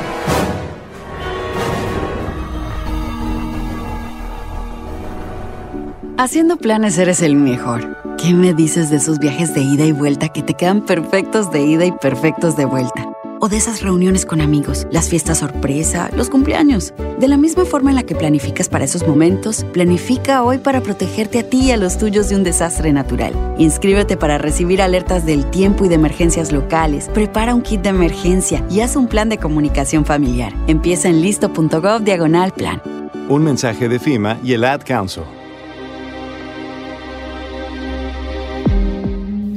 Haciendo 6.23 6.55
planes 6.55 6.97
eres 6.97 7.21
el 7.21 7.35
mejor. 7.35 7.97
¿Qué 8.17 8.33
me 8.33 8.53
dices 8.53 8.89
de 8.89 8.95
esos 8.95 9.19
viajes 9.19 9.53
de 9.53 9.61
ida 9.61 9.83
y 9.83 9.91
vuelta 9.91 10.29
que 10.29 10.41
te 10.41 10.53
quedan 10.53 10.85
perfectos 10.85 11.51
de 11.51 11.63
ida 11.63 11.83
y 11.83 11.91
perfectos 11.91 12.55
de 12.55 12.63
vuelta? 12.63 13.09
o 13.41 13.49
de 13.49 13.57
esas 13.57 13.81
reuniones 13.81 14.25
con 14.25 14.39
amigos, 14.39 14.87
las 14.89 15.09
fiestas 15.09 15.39
sorpresa, 15.39 16.09
los 16.15 16.29
cumpleaños. 16.29 16.93
De 17.19 17.27
la 17.27 17.35
misma 17.35 17.65
forma 17.65 17.89
en 17.89 17.97
la 17.97 18.03
que 18.03 18.15
planificas 18.15 18.69
para 18.69 18.85
esos 18.85 19.05
momentos, 19.05 19.65
planifica 19.73 20.43
hoy 20.43 20.59
para 20.59 20.79
protegerte 20.79 21.39
a 21.39 21.43
ti 21.43 21.65
y 21.65 21.71
a 21.71 21.77
los 21.77 21.97
tuyos 21.97 22.29
de 22.29 22.37
un 22.37 22.45
desastre 22.45 22.93
natural. 22.93 23.33
Inscríbete 23.57 24.15
para 24.15 24.37
recibir 24.37 24.81
alertas 24.81 25.25
del 25.25 25.45
tiempo 25.49 25.83
y 25.83 25.89
de 25.89 25.95
emergencias 25.95 26.53
locales, 26.53 27.09
prepara 27.13 27.53
un 27.53 27.63
kit 27.63 27.81
de 27.81 27.89
emergencia 27.89 28.65
y 28.69 28.79
haz 28.79 28.95
un 28.95 29.07
plan 29.07 29.27
de 29.27 29.39
comunicación 29.39 30.05
familiar. 30.05 30.53
Empieza 30.67 31.09
en 31.09 31.19
listo.gov 31.21 32.01
diagonal 32.05 32.53
plan. 32.53 32.81
Un 33.27 33.43
mensaje 33.43 33.89
de 33.89 33.99
FIMA 33.99 34.39
y 34.41 34.53
el 34.53 34.63
Ad 34.63 34.83
Council. 34.85 35.23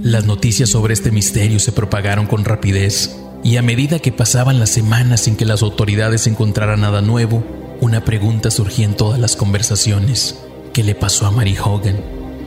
Las 0.06 0.24
noticias 0.24 0.70
sobre 0.70 0.94
este 0.94 1.10
misterio 1.10 1.58
se 1.58 1.72
propagaron 1.72 2.26
con 2.26 2.44
rapidez 2.44 3.16
y 3.42 3.56
a 3.56 3.62
medida 3.62 3.98
que 3.98 4.12
pasaban 4.12 4.60
las 4.60 4.70
semanas 4.70 5.22
sin 5.22 5.34
que 5.34 5.44
las 5.44 5.64
autoridades 5.64 6.28
encontraran 6.28 6.82
nada 6.82 7.02
nuevo, 7.02 7.42
una 7.80 8.04
pregunta 8.04 8.52
surgía 8.52 8.84
en 8.84 8.94
todas 8.94 9.18
las 9.18 9.34
conversaciones. 9.34 10.38
¿Qué 10.72 10.84
le 10.84 10.94
pasó 10.94 11.26
a 11.26 11.32
Mary 11.32 11.56
Hogan? 11.60 11.96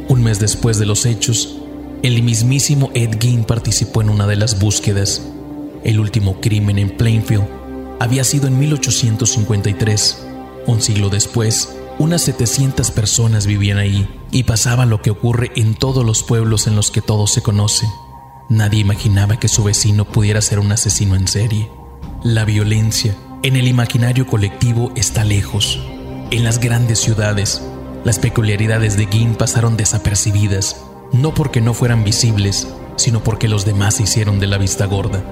Un 0.08 0.24
mes 0.24 0.40
después 0.40 0.80
de 0.80 0.86
los 0.86 1.06
hechos, 1.06 1.58
el 2.02 2.24
mismísimo 2.24 2.92
Ed 2.94 3.18
Gein 3.20 3.44
participó 3.44 4.02
en 4.02 4.10
una 4.10 4.26
de 4.26 4.38
las 4.38 4.58
búsquedas. 4.58 5.22
El 5.84 6.00
último 6.00 6.40
crimen 6.40 6.80
en 6.80 6.96
Plainfield 6.96 7.44
había 8.00 8.24
sido 8.24 8.48
en 8.48 8.58
1853. 8.58 10.18
Un 10.66 10.82
siglo 10.82 11.10
después, 11.10 11.76
unas 12.00 12.24
700 12.24 12.90
personas 12.92 13.46
vivían 13.46 13.78
ahí 13.78 14.10
y 14.32 14.44
pasaba 14.44 14.86
lo 14.88 15.02
que 15.02 15.12
ocurre 15.12 15.52
en 15.56 15.76
todos 15.76 16.04
los 16.04 16.24
pueblos 16.24 16.66
en 16.66 16.76
los 16.76 16.90
que 16.90 17.02
todo 17.02 17.28
se 17.28 17.44
conoce 17.44 17.86
Nadie 18.50 18.80
imaginaba 18.80 19.38
que 19.38 19.48
su 19.48 19.64
vecino 19.64 20.06
pudiera 20.06 20.42
ser 20.42 20.58
un 20.58 20.72
asesino 20.72 21.16
en 21.16 21.28
serie. 21.28 21.70
La 22.24 22.46
violencia 22.46 23.16
en 23.44 23.56
el 23.56 23.68
imaginario 23.68 24.26
colectivo 24.26 24.92
está 24.96 25.24
lejos. 25.24 25.80
En 26.32 26.44
las 26.44 26.60
grandes 26.60 26.98
ciudades, 26.98 27.62
las 28.04 28.18
peculiaridades 28.18 28.98
de 28.98 29.06
Gin 29.06 29.36
pasaron 29.36 29.78
desapercibidas, 29.78 30.84
no 31.14 31.36
porque 31.36 31.62
no 31.62 31.76
fueran 31.76 32.04
visibles, 32.04 32.68
sino 32.96 33.24
porque 33.24 33.48
los 33.48 33.66
demás 33.66 33.98
se 33.98 34.04
hicieron 34.04 34.40
de 34.40 34.48
la 34.48 34.58
vista 34.58 34.88
gorda. 34.88 35.24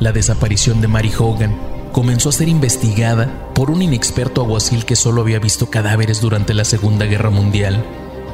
La 0.00 0.12
desaparición 0.12 0.80
de 0.80 0.88
Mary 0.88 1.12
Hogan 1.18 1.54
comenzó 1.92 2.28
a 2.28 2.32
ser 2.32 2.48
investigada 2.48 3.50
por 3.54 3.70
un 3.70 3.82
inexperto 3.82 4.42
aguacil 4.42 4.84
que 4.84 4.96
solo 4.96 5.22
había 5.22 5.38
visto 5.38 5.70
cadáveres 5.70 6.20
durante 6.20 6.54
la 6.54 6.64
Segunda 6.64 7.06
Guerra 7.06 7.30
Mundial, 7.30 7.84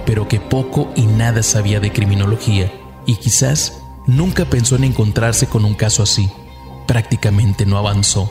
pero 0.07 0.29
que 0.29 0.41
poco 0.41 0.93
y 0.97 1.07
nada 1.07 1.43
sabía 1.43 1.81
de 1.81 1.93
criminología 1.93 2.73
y 3.07 3.17
quizás 3.17 3.81
nunca 4.07 4.45
pensó 4.45 4.77
en 4.77 4.85
encontrarse 4.85 5.47
con 5.47 5.65
un 5.65 5.75
caso 5.75 6.03
así. 6.03 6.31
Prácticamente 6.87 7.67
no 7.67 7.79
avanzó. 7.79 8.31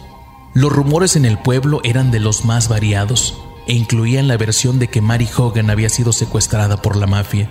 Los 0.53 0.71
rumores 0.71 1.15
en 1.15 1.25
el 1.25 1.39
pueblo 1.39 1.81
eran 1.83 2.11
de 2.11 2.19
los 2.19 2.45
más 2.45 2.67
variados 2.67 3.39
e 3.65 3.73
incluían 3.73 4.27
la 4.27 4.37
versión 4.37 4.77
de 4.77 4.87
que 4.87 5.01
Mary 5.01 5.27
Hogan 5.35 5.69
había 5.69 5.89
sido 5.89 6.13
secuestrada 6.13 6.81
por 6.81 6.95
la 6.95 7.07
mafia. 7.07 7.49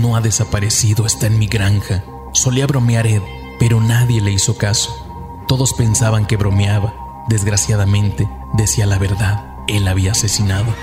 No 0.00 0.16
ha 0.16 0.20
desaparecido, 0.20 1.06
está 1.06 1.26
en 1.26 1.38
mi 1.38 1.46
granja. 1.46 2.04
Solía 2.32 2.66
bromear 2.66 3.06
Ed, 3.06 3.22
pero 3.58 3.80
nadie 3.80 4.20
le 4.20 4.32
hizo 4.32 4.56
caso. 4.56 5.03
Todos 5.46 5.74
pensaban 5.74 6.26
que 6.26 6.36
bromeaba. 6.36 6.94
Desgraciadamente, 7.28 8.28
decía 8.54 8.86
la 8.86 8.98
verdad, 8.98 9.44
él 9.66 9.86
había 9.88 10.12
asesinado. 10.12 10.74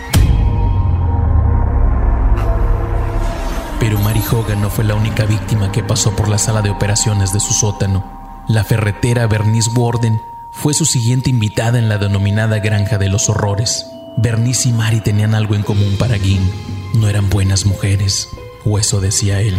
Pero 3.80 4.00
Mary 4.00 4.22
Hogan 4.32 4.62
no 4.62 4.70
fue 4.70 4.84
la 4.84 4.94
única 4.94 5.26
víctima 5.26 5.72
que 5.72 5.84
pasó 5.84 6.16
por 6.16 6.30
la 6.30 6.38
sala 6.38 6.62
de 6.62 6.70
operaciones 6.70 7.34
de 7.34 7.40
su 7.40 7.54
sótano. 7.54 8.04
La 8.48 8.64
ferretera 8.64 9.26
Bernice 9.26 9.72
Warden 9.72 10.22
fue 10.52 10.76
su 10.76 10.86
siguiente 10.86 11.32
invitada 11.32 11.80
en 11.80 11.90
la 11.90 11.98
denominada 11.98 12.60
Granja 12.60 13.00
de 13.00 13.10
los 13.10 13.30
Horrores. 13.30 13.88
Bernice 14.18 14.70
y 14.70 14.74
Mary 14.74 15.02
tenían 15.02 15.34
algo 15.34 15.56
en 15.56 15.64
común 15.64 15.96
para 15.98 16.20
Gin. 16.20 16.52
No 16.94 17.08
eran 17.08 17.30
buenas 17.30 17.66
mujeres, 17.66 18.30
o 18.66 18.78
eso 18.78 19.02
decía 19.02 19.42
él. 19.42 19.56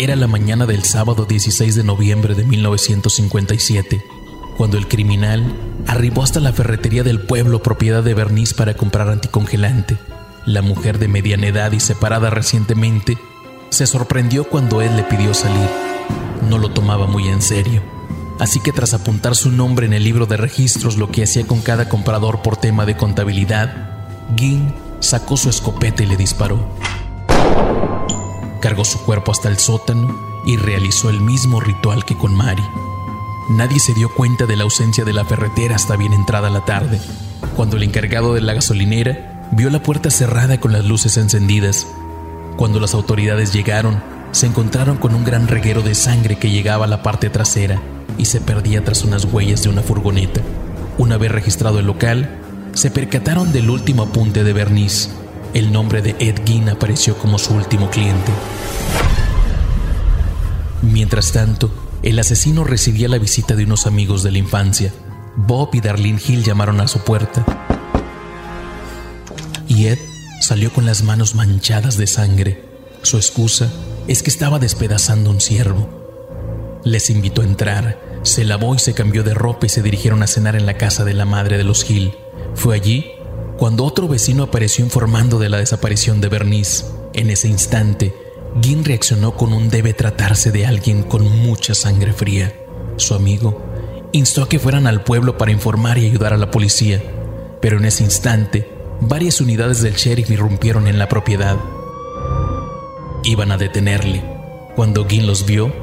Era 0.00 0.14
la 0.14 0.28
mañana 0.28 0.64
del 0.64 0.84
sábado 0.84 1.24
16 1.24 1.74
de 1.74 1.82
noviembre 1.82 2.36
de 2.36 2.44
1957, 2.44 4.04
cuando 4.56 4.78
el 4.78 4.86
criminal 4.86 5.52
arribó 5.88 6.22
hasta 6.22 6.38
la 6.38 6.52
ferretería 6.52 7.02
del 7.02 7.20
pueblo 7.20 7.64
propiedad 7.64 8.04
de 8.04 8.14
Bernice 8.14 8.54
para 8.54 8.74
comprar 8.74 9.08
anticongelante. 9.08 9.96
La 10.46 10.62
mujer 10.62 11.00
de 11.00 11.08
mediana 11.08 11.48
edad 11.48 11.72
y 11.72 11.80
separada 11.80 12.30
recientemente 12.30 13.18
se 13.70 13.88
sorprendió 13.88 14.44
cuando 14.44 14.82
él 14.82 14.94
le 14.94 15.02
pidió 15.02 15.34
salir. 15.34 15.68
No 16.48 16.58
lo 16.58 16.70
tomaba 16.70 17.08
muy 17.08 17.26
en 17.26 17.42
serio, 17.42 17.82
así 18.38 18.60
que 18.60 18.70
tras 18.70 18.94
apuntar 18.94 19.34
su 19.34 19.50
nombre 19.50 19.86
en 19.86 19.94
el 19.94 20.04
libro 20.04 20.26
de 20.26 20.36
registros, 20.36 20.96
lo 20.96 21.10
que 21.10 21.24
hacía 21.24 21.44
con 21.44 21.60
cada 21.60 21.88
comprador 21.88 22.40
por 22.42 22.56
tema 22.56 22.86
de 22.86 22.96
contabilidad, 22.96 23.98
Gin 24.36 24.72
sacó 25.00 25.36
su 25.36 25.50
escopeta 25.50 26.04
y 26.04 26.06
le 26.06 26.16
disparó. 26.16 26.68
Cargó 28.60 28.84
su 28.84 29.00
cuerpo 29.04 29.32
hasta 29.32 29.48
el 29.48 29.58
sótano 29.58 30.42
y 30.44 30.56
realizó 30.56 31.10
el 31.10 31.20
mismo 31.20 31.60
ritual 31.60 32.04
que 32.04 32.16
con 32.16 32.34
Mari. 32.34 32.62
Nadie 33.50 33.78
se 33.80 33.94
dio 33.94 34.08
cuenta 34.12 34.46
de 34.46 34.56
la 34.56 34.64
ausencia 34.64 35.04
de 35.04 35.12
la 35.12 35.24
ferretera 35.24 35.76
hasta 35.76 35.96
bien 35.96 36.12
entrada 36.12 36.50
la 36.50 36.64
tarde, 36.64 37.00
cuando 37.56 37.76
el 37.76 37.82
encargado 37.84 38.34
de 38.34 38.40
la 38.40 38.54
gasolinera 38.54 39.48
vio 39.52 39.70
la 39.70 39.82
puerta 39.82 40.10
cerrada 40.10 40.60
con 40.60 40.72
las 40.72 40.84
luces 40.84 41.16
encendidas. 41.16 41.86
Cuando 42.56 42.80
las 42.80 42.94
autoridades 42.94 43.52
llegaron, 43.52 44.02
se 44.32 44.46
encontraron 44.46 44.98
con 44.98 45.14
un 45.14 45.24
gran 45.24 45.48
reguero 45.48 45.82
de 45.82 45.94
sangre 45.94 46.36
que 46.36 46.50
llegaba 46.50 46.84
a 46.84 46.88
la 46.88 47.02
parte 47.02 47.30
trasera 47.30 47.80
y 48.18 48.26
se 48.26 48.40
perdía 48.40 48.84
tras 48.84 49.04
unas 49.04 49.24
huellas 49.24 49.62
de 49.62 49.70
una 49.70 49.82
furgoneta. 49.82 50.40
Una 50.98 51.16
vez 51.16 51.30
registrado 51.30 51.78
el 51.78 51.86
local, 51.86 52.38
se 52.74 52.90
percataron 52.90 53.52
del 53.52 53.70
último 53.70 54.02
apunte 54.02 54.44
de 54.44 54.52
Bernice. 54.52 55.10
El 55.54 55.72
nombre 55.72 56.02
de 56.02 56.14
Ed 56.18 56.40
Gein 56.44 56.68
apareció 56.68 57.16
como 57.16 57.38
su 57.38 57.54
último 57.54 57.90
cliente. 57.90 58.30
Mientras 60.82 61.32
tanto, 61.32 61.70
el 62.02 62.18
asesino 62.18 62.64
recibía 62.64 63.08
la 63.08 63.18
visita 63.18 63.56
de 63.56 63.64
unos 63.64 63.86
amigos 63.86 64.22
de 64.22 64.30
la 64.30 64.38
infancia. 64.38 64.92
Bob 65.36 65.70
y 65.72 65.80
Darlene 65.80 66.20
Hill 66.24 66.44
llamaron 66.44 66.80
a 66.80 66.88
su 66.88 67.00
puerta 67.00 67.44
y 69.68 69.86
Ed 69.86 69.98
salió 70.40 70.72
con 70.72 70.86
las 70.86 71.02
manos 71.02 71.34
manchadas 71.34 71.96
de 71.96 72.06
sangre. 72.06 72.64
Su 73.02 73.16
excusa 73.16 73.70
es 74.08 74.22
que 74.22 74.30
estaba 74.30 74.58
despedazando 74.58 75.30
un 75.30 75.40
ciervo. 75.40 76.80
Les 76.84 77.10
invitó 77.10 77.42
a 77.42 77.44
entrar, 77.44 78.00
se 78.22 78.44
lavó 78.44 78.74
y 78.74 78.78
se 78.78 78.94
cambió 78.94 79.22
de 79.22 79.34
ropa 79.34 79.66
y 79.66 79.68
se 79.68 79.82
dirigieron 79.82 80.22
a 80.22 80.26
cenar 80.26 80.56
en 80.56 80.66
la 80.66 80.76
casa 80.78 81.04
de 81.04 81.14
la 81.14 81.24
madre 81.24 81.58
de 81.58 81.64
los 81.64 81.88
Hill. 81.88 82.14
Fue 82.54 82.74
allí 82.74 83.12
cuando 83.58 83.84
otro 83.84 84.06
vecino 84.06 84.44
apareció 84.44 84.84
informando 84.84 85.40
de 85.40 85.48
la 85.48 85.58
desaparición 85.58 86.20
de 86.20 86.28
Bernice. 86.28 86.84
En 87.12 87.28
ese 87.28 87.48
instante, 87.48 88.14
Gin 88.62 88.84
reaccionó 88.84 89.34
con 89.34 89.52
un 89.52 89.68
debe 89.68 89.94
tratarse 89.94 90.52
de 90.52 90.64
alguien 90.64 91.02
con 91.02 91.28
mucha 91.42 91.74
sangre 91.74 92.12
fría. 92.12 92.54
Su 92.96 93.14
amigo 93.14 93.60
instó 94.12 94.44
a 94.44 94.48
que 94.48 94.60
fueran 94.60 94.86
al 94.86 95.02
pueblo 95.02 95.36
para 95.36 95.50
informar 95.50 95.98
y 95.98 96.06
ayudar 96.06 96.32
a 96.32 96.36
la 96.36 96.52
policía, 96.52 97.02
pero 97.60 97.78
en 97.78 97.86
ese 97.86 98.04
instante, 98.04 98.70
varias 99.00 99.40
unidades 99.40 99.82
del 99.82 99.94
sheriff 99.94 100.30
irrumpieron 100.30 100.86
en 100.86 101.00
la 101.00 101.08
propiedad. 101.08 101.56
Iban 103.24 103.50
a 103.50 103.58
detenerle. 103.58 104.22
Cuando 104.76 105.04
Gin 105.04 105.26
los 105.26 105.46
vio, 105.46 105.74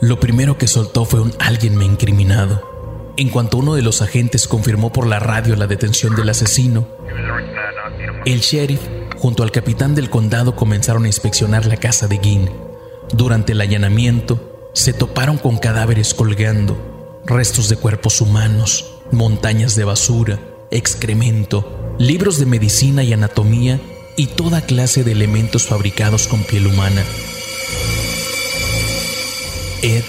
lo 0.00 0.18
primero 0.18 0.56
que 0.56 0.66
soltó 0.66 1.04
fue 1.04 1.20
un 1.20 1.34
alguien 1.38 1.76
me 1.76 1.84
incriminado. 1.84 2.69
En 3.20 3.28
cuanto 3.28 3.58
uno 3.58 3.74
de 3.74 3.82
los 3.82 4.00
agentes 4.00 4.48
confirmó 4.48 4.94
por 4.94 5.06
la 5.06 5.18
radio 5.18 5.54
la 5.54 5.66
detención 5.66 6.16
del 6.16 6.30
asesino, 6.30 6.88
el 8.24 8.40
sheriff 8.40 8.80
junto 9.18 9.42
al 9.42 9.52
capitán 9.52 9.94
del 9.94 10.08
condado 10.08 10.56
comenzaron 10.56 11.04
a 11.04 11.08
inspeccionar 11.08 11.66
la 11.66 11.76
casa 11.76 12.08
de 12.08 12.16
Gin. 12.16 12.50
Durante 13.12 13.52
el 13.52 13.60
allanamiento, 13.60 14.70
se 14.72 14.94
toparon 14.94 15.36
con 15.36 15.58
cadáveres 15.58 16.14
colgando, 16.14 17.20
restos 17.26 17.68
de 17.68 17.76
cuerpos 17.76 18.22
humanos, 18.22 18.94
montañas 19.12 19.76
de 19.76 19.84
basura, 19.84 20.40
excremento, 20.70 21.94
libros 21.98 22.38
de 22.38 22.46
medicina 22.46 23.04
y 23.04 23.12
anatomía 23.12 23.82
y 24.16 24.28
toda 24.28 24.62
clase 24.62 25.04
de 25.04 25.12
elementos 25.12 25.66
fabricados 25.66 26.26
con 26.26 26.42
piel 26.42 26.68
humana. 26.68 27.04
Ed 29.82 30.04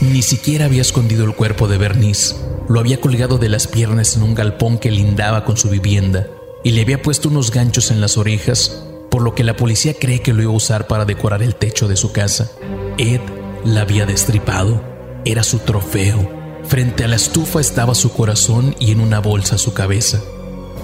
ni 0.00 0.22
siquiera 0.22 0.66
había 0.66 0.82
escondido 0.82 1.24
el 1.24 1.34
cuerpo 1.34 1.66
de 1.66 1.78
Bernice. 1.78 2.51
Lo 2.68 2.80
había 2.80 3.00
colgado 3.00 3.38
de 3.38 3.48
las 3.48 3.66
piernas 3.66 4.16
en 4.16 4.22
un 4.22 4.34
galpón 4.34 4.78
que 4.78 4.90
lindaba 4.90 5.44
con 5.44 5.56
su 5.56 5.68
vivienda 5.68 6.28
y 6.62 6.70
le 6.70 6.82
había 6.82 7.02
puesto 7.02 7.28
unos 7.28 7.50
ganchos 7.50 7.90
en 7.90 8.00
las 8.00 8.16
orejas, 8.16 8.84
por 9.10 9.22
lo 9.22 9.34
que 9.34 9.44
la 9.44 9.56
policía 9.56 9.94
cree 9.98 10.22
que 10.22 10.32
lo 10.32 10.42
iba 10.42 10.52
a 10.52 10.56
usar 10.56 10.86
para 10.86 11.04
decorar 11.04 11.42
el 11.42 11.56
techo 11.56 11.88
de 11.88 11.96
su 11.96 12.12
casa. 12.12 12.50
Ed 12.98 13.20
la 13.64 13.82
había 13.82 14.06
destripado. 14.06 14.82
Era 15.24 15.42
su 15.42 15.58
trofeo. 15.60 16.30
Frente 16.64 17.04
a 17.04 17.08
la 17.08 17.16
estufa 17.16 17.60
estaba 17.60 17.94
su 17.94 18.12
corazón 18.12 18.76
y 18.78 18.92
en 18.92 19.00
una 19.00 19.18
bolsa 19.18 19.58
su 19.58 19.74
cabeza. 19.74 20.20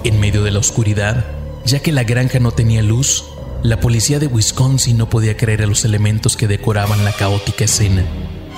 En 0.03 0.19
medio 0.19 0.43
de 0.43 0.51
la 0.51 0.59
oscuridad, 0.59 1.25
ya 1.65 1.79
que 1.79 1.91
la 1.91 2.03
granja 2.03 2.39
no 2.39 2.51
tenía 2.51 2.81
luz, 2.81 3.25
la 3.63 3.79
policía 3.79 4.19
de 4.19 4.27
Wisconsin 4.27 4.97
no 4.97 5.09
podía 5.09 5.35
creer 5.35 5.63
a 5.63 5.67
los 5.67 5.83
elementos 5.85 6.37
que 6.37 6.47
decoraban 6.47 7.03
la 7.03 7.11
caótica 7.11 7.65
escena. 7.65 8.05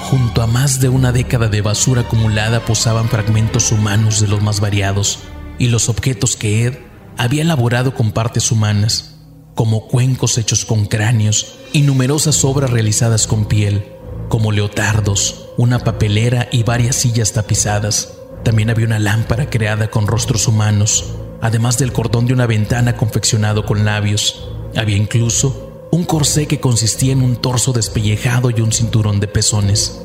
Junto 0.10 0.42
a 0.42 0.48
más 0.48 0.80
de 0.82 0.90
una 0.90 1.12
década 1.12 1.48
de 1.48 1.62
basura 1.62 2.02
acumulada 2.02 2.66
posaban 2.66 3.08
fragmentos 3.08 3.72
humanos 3.72 4.20
de 4.20 4.28
los 4.28 4.42
más 4.42 4.60
variados, 4.60 5.20
y 5.58 5.68
los 5.68 5.90
objetos 5.90 6.36
que 6.36 6.66
Ed 6.66 6.80
había 7.18 7.44
elaborado 7.44 7.94
con 7.94 8.12
partes 8.12 8.52
humanas, 8.52 9.16
como 9.56 9.88
cuencos 9.88 10.38
hechos 10.38 10.66
con 10.66 10.86
cráneos 10.86 11.56
y 11.72 11.82
numerosas 11.82 12.44
obras 12.44 12.72
realizadas 12.72 13.28
con 13.28 13.46
piel, 13.46 13.86
como 14.28 14.52
leotardos, 14.52 15.50
una 15.58 15.80
papelera 15.80 16.48
y 16.52 16.64
varias 16.64 16.96
sillas 16.96 17.34
tapizadas. 17.34 18.14
También 18.44 18.70
había 18.70 18.88
una 18.88 18.98
lámpara 18.98 19.50
creada 19.50 19.92
con 19.92 20.08
rostros 20.08 20.48
humanos, 20.48 21.14
además 21.42 21.78
del 21.78 21.94
cordón 21.94 22.26
de 22.26 22.34
una 22.34 22.48
ventana 22.48 22.98
confeccionado 22.98 23.66
con 23.66 23.86
labios. 23.86 24.48
Había 24.76 24.98
incluso 24.98 25.61
un 25.92 26.06
corsé 26.06 26.48
que 26.48 26.62
consistía 26.62 27.12
en 27.12 27.22
un 27.22 27.36
torso 27.36 27.74
despellejado 27.74 28.50
y 28.50 28.62
un 28.62 28.72
cinturón 28.72 29.20
de 29.20 29.28
pezones. 29.28 30.02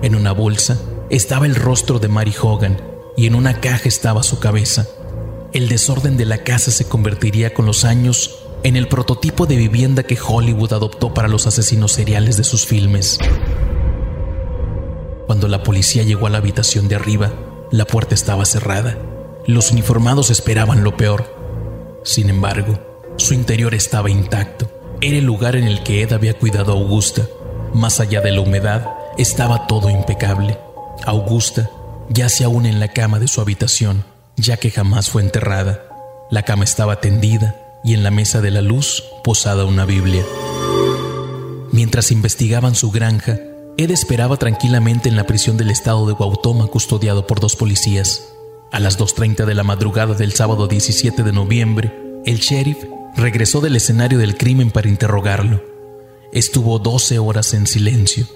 En 0.00 0.14
una 0.14 0.32
bolsa 0.32 0.80
estaba 1.10 1.46
el 1.46 1.56
rostro 1.56 1.98
de 1.98 2.06
Mary 2.06 2.34
Hogan 2.40 2.80
y 3.16 3.26
en 3.26 3.34
una 3.34 3.60
caja 3.60 3.88
estaba 3.88 4.22
su 4.22 4.38
cabeza. 4.38 4.86
El 5.52 5.68
desorden 5.68 6.16
de 6.16 6.24
la 6.24 6.38
casa 6.38 6.70
se 6.70 6.86
convertiría 6.86 7.52
con 7.52 7.66
los 7.66 7.84
años 7.84 8.44
en 8.62 8.76
el 8.76 8.88
prototipo 8.88 9.46
de 9.46 9.56
vivienda 9.56 10.04
que 10.04 10.18
Hollywood 10.18 10.72
adoptó 10.72 11.12
para 11.12 11.28
los 11.28 11.48
asesinos 11.48 11.92
seriales 11.92 12.36
de 12.36 12.44
sus 12.44 12.64
filmes. 12.64 13.18
Cuando 15.26 15.48
la 15.48 15.62
policía 15.62 16.04
llegó 16.04 16.28
a 16.28 16.30
la 16.30 16.38
habitación 16.38 16.86
de 16.86 16.94
arriba, 16.94 17.32
la 17.72 17.86
puerta 17.86 18.14
estaba 18.14 18.44
cerrada. 18.44 18.98
Los 19.46 19.72
uniformados 19.72 20.30
esperaban 20.30 20.84
lo 20.84 20.96
peor. 20.96 21.24
Sin 22.04 22.30
embargo, 22.30 22.78
su 23.16 23.34
interior 23.34 23.74
estaba 23.74 24.10
intacto. 24.10 24.73
Era 25.00 25.18
el 25.18 25.24
lugar 25.24 25.56
en 25.56 25.64
el 25.64 25.82
que 25.82 26.02
Ed 26.02 26.12
había 26.12 26.38
cuidado 26.38 26.72
a 26.72 26.76
Augusta. 26.76 27.22
Más 27.72 28.00
allá 28.00 28.20
de 28.20 28.32
la 28.32 28.40
humedad, 28.40 28.94
estaba 29.18 29.66
todo 29.66 29.90
impecable. 29.90 30.58
Augusta 31.04 31.70
yace 32.08 32.44
aún 32.44 32.66
en 32.66 32.80
la 32.80 32.88
cama 32.88 33.18
de 33.18 33.28
su 33.28 33.40
habitación, 33.40 34.04
ya 34.36 34.56
que 34.56 34.70
jamás 34.70 35.10
fue 35.10 35.22
enterrada. 35.22 35.82
La 36.30 36.42
cama 36.42 36.64
estaba 36.64 37.00
tendida 37.00 37.56
y 37.84 37.94
en 37.94 38.02
la 38.02 38.10
mesa 38.10 38.40
de 38.40 38.50
la 38.50 38.62
luz 38.62 39.04
posada 39.22 39.64
una 39.64 39.84
Biblia. 39.84 40.24
Mientras 41.72 42.10
investigaban 42.12 42.74
su 42.74 42.90
granja, 42.90 43.38
Ed 43.76 43.90
esperaba 43.90 44.36
tranquilamente 44.36 45.08
en 45.08 45.16
la 45.16 45.26
prisión 45.26 45.56
del 45.56 45.70
estado 45.70 46.06
de 46.06 46.12
Guautoma 46.12 46.68
custodiado 46.68 47.26
por 47.26 47.40
dos 47.40 47.56
policías. 47.56 48.28
A 48.70 48.80
las 48.80 48.98
2.30 48.98 49.44
de 49.44 49.54
la 49.54 49.64
madrugada 49.64 50.14
del 50.14 50.32
sábado 50.32 50.68
17 50.68 51.22
de 51.22 51.32
noviembre, 51.32 51.92
el 52.24 52.38
sheriff 52.38 52.78
regresó 53.16 53.60
del 53.60 53.76
escenario 53.76 54.18
del 54.18 54.36
crimen 54.36 54.70
para 54.70 54.88
interrogarlo. 54.88 55.62
Estuvo 56.32 56.78
12 56.78 57.18
horas 57.18 57.54
en 57.54 57.66
silencio. 57.66 58.26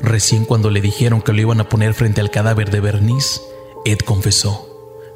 Recién 0.00 0.44
cuando 0.44 0.70
le 0.70 0.80
dijeron 0.80 1.20
que 1.20 1.32
lo 1.32 1.40
iban 1.40 1.60
a 1.60 1.68
poner 1.68 1.94
frente 1.94 2.20
al 2.20 2.30
cadáver 2.30 2.70
de 2.70 2.80
Bernice, 2.80 3.40
Ed 3.84 3.98
confesó. 3.98 4.66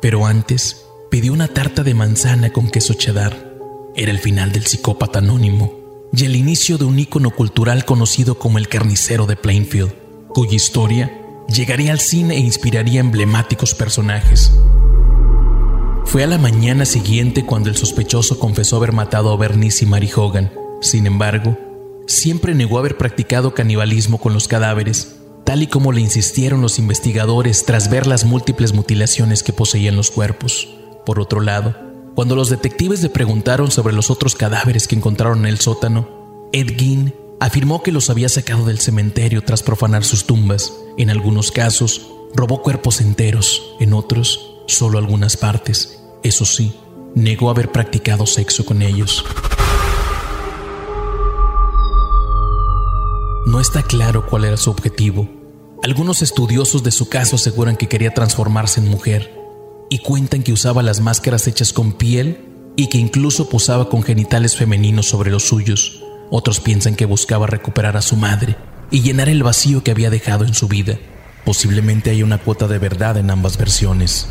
Pero 0.03 0.27
antes 0.27 0.85
pidió 1.11 1.33
una 1.33 1.49
tarta 1.49 1.83
de 1.83 1.95
manzana 1.95 2.53
con 2.53 2.69
queso 2.69 2.95
cheddar. 2.95 3.55
Era 3.95 4.11
el 4.11 4.19
final 4.19 4.53
del 4.53 4.67
psicópata 4.67 5.21
anónimo 5.21 6.09
y 6.13 6.25
el 6.25 6.37
inicio 6.37 6.79
de 6.79 6.85
un 6.85 6.99
ícono 6.99 7.31
cultural 7.31 7.85
conocido 7.85 8.39
como 8.39 8.59
el 8.59 8.69
carnicero 8.69 9.27
de 9.27 9.37
Plainfield, 9.37 9.95
cuya 10.29 10.55
historia 10.55 11.21
llegaría 11.49 11.93
al 11.93 12.01
cine 12.01 12.37
e 12.37 12.41
inspiraría 12.41 13.01
emblemáticos 13.01 13.75
personajes. 13.75 14.53
Fue 16.05 16.23
a 16.23 16.27
la 16.27 16.39
mañana 16.39 16.85
siguiente 16.85 17.45
cuando 17.45 17.71
el 17.71 17.77
sospechoso 17.77 18.39
confesó 18.39 18.77
haber 18.77 18.93
matado 18.93 19.33
a 19.33 19.37
Bernice 19.37 19.85
y 19.85 19.89
Mary 19.89 20.11
Hogan. 20.15 20.53
Sin 20.81 21.07
embargo, 21.07 21.57
siempre 22.07 22.55
negó 22.55 22.79
haber 22.79 22.97
practicado 22.97 23.55
canibalismo 23.55 24.19
con 24.19 24.33
los 24.33 24.47
cadáveres 24.47 25.17
tal 25.45 25.63
y 25.63 25.67
como 25.67 25.93
le 25.93 26.01
insistieron 26.01 26.63
los 26.63 26.79
investigadores 26.79 27.65
tras 27.65 27.91
ver 27.91 28.07
las 28.07 28.25
múltiples 28.25 28.73
mutilaciones 28.73 29.43
que 29.43 29.53
poseían 29.53 29.97
los 29.97 30.11
cuerpos. 30.11 30.69
Por 31.05 31.21
otro 31.21 31.41
lado, 31.41 31.77
cuando 32.15 32.35
los 32.35 32.49
detectives 32.49 33.03
le 33.03 33.11
preguntaron 33.11 33.71
sobre 33.71 33.95
los 33.95 34.11
otros 34.11 34.35
cadáveres 34.35 34.89
que 34.89 34.97
encontraron 34.97 35.41
en 35.41 35.47
el 35.47 35.59
sótano, 35.61 36.49
Ed 36.53 36.79
Gein 36.79 37.15
afirmó 37.41 37.83
que 37.83 37.93
los 37.93 38.09
había 38.09 38.29
sacado 38.29 38.65
del 38.65 38.79
cementerio 38.79 39.43
tras 39.43 39.63
profanar 39.63 40.05
sus 40.05 40.25
tumbas. 40.25 40.73
En 40.97 41.11
algunos 41.11 41.51
casos, 41.51 42.07
robó 42.35 42.63
cuerpos 42.63 43.01
enteros, 43.01 43.77
en 43.81 43.93
otros, 43.93 44.54
solo 44.67 44.99
algunas 44.99 45.37
partes. 45.37 46.01
Eso 46.23 46.45
sí, 46.45 46.75
negó 47.15 47.51
haber 47.51 47.71
practicado 47.71 48.27
sexo 48.27 48.65
con 48.65 48.83
ellos. 48.83 49.25
No 53.47 53.61
está 53.61 53.83
claro 53.83 54.27
cuál 54.27 54.45
era 54.45 54.57
su 54.57 54.71
objetivo. 54.71 55.29
Algunos 55.83 56.23
estudiosos 56.23 56.83
de 56.83 56.91
su 56.91 57.11
caso 57.11 57.37
aseguran 57.37 57.77
que 57.77 57.89
quería 57.89 58.15
transformarse 58.15 58.81
en 58.81 58.89
mujer 58.89 59.39
y 59.91 59.99
cuentan 59.99 60.43
que 60.43 60.53
usaba 60.53 60.83
las 60.83 61.01
máscaras 61.01 61.47
hechas 61.47 61.75
con 61.75 61.93
piel 61.93 62.73
y 62.75 62.89
que 62.89 62.99
incluso 62.99 63.49
posaba 63.49 63.89
con 63.91 64.03
genitales 64.03 64.57
femeninos 64.57 65.07
sobre 65.07 65.31
los 65.31 65.45
suyos. 65.45 66.03
Otros 66.31 66.61
piensan 66.61 66.97
que 66.97 67.05
buscaba 67.05 67.47
recuperar 67.47 67.97
a 67.97 68.03
su 68.03 68.17
madre 68.17 68.57
y 68.91 69.03
llenar 69.03 69.29
el 69.29 69.43
vacío 69.43 69.85
que 69.85 69.91
había 69.91 70.11
dejado 70.11 70.45
en 70.45 70.55
su 70.55 70.69
vida. 70.69 70.99
Posiblemente 71.45 72.11
hay 72.11 72.23
una 72.23 72.39
cuota 72.39 72.67
de 72.67 72.79
verdad 72.79 73.19
en 73.19 73.31
ambas 73.31 73.59
versiones. 73.59 74.27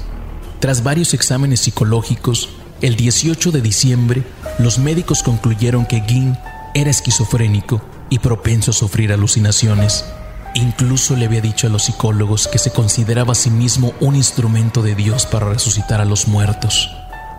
Tras 0.64 0.82
varios 0.82 1.14
exámenes 1.14 1.60
psicológicos, 1.60 2.48
el 2.80 2.96
18 2.96 3.52
de 3.52 3.62
diciembre, 3.62 4.24
los 4.60 4.80
médicos 4.80 5.22
concluyeron 5.22 5.86
que 5.86 6.00
Gin 6.08 6.38
era 6.74 6.90
esquizofrénico 6.90 7.82
y 8.10 8.20
propenso 8.20 8.72
a 8.72 8.74
sufrir 8.74 9.12
alucinaciones. 9.12 10.06
Incluso 10.54 11.18
le 11.18 11.26
había 11.26 11.42
dicho 11.42 11.68
a 11.68 11.70
los 11.70 11.84
psicólogos 11.84 12.48
que 12.48 12.60
se 12.60 12.72
consideraba 12.72 13.34
a 13.34 13.36
sí 13.36 13.50
mismo 13.50 13.92
un 14.00 14.16
instrumento 14.16 14.82
de 14.82 14.96
Dios 14.96 15.26
para 15.26 15.50
resucitar 15.50 16.00
a 16.00 16.06
los 16.06 16.30
muertos. 16.30 16.90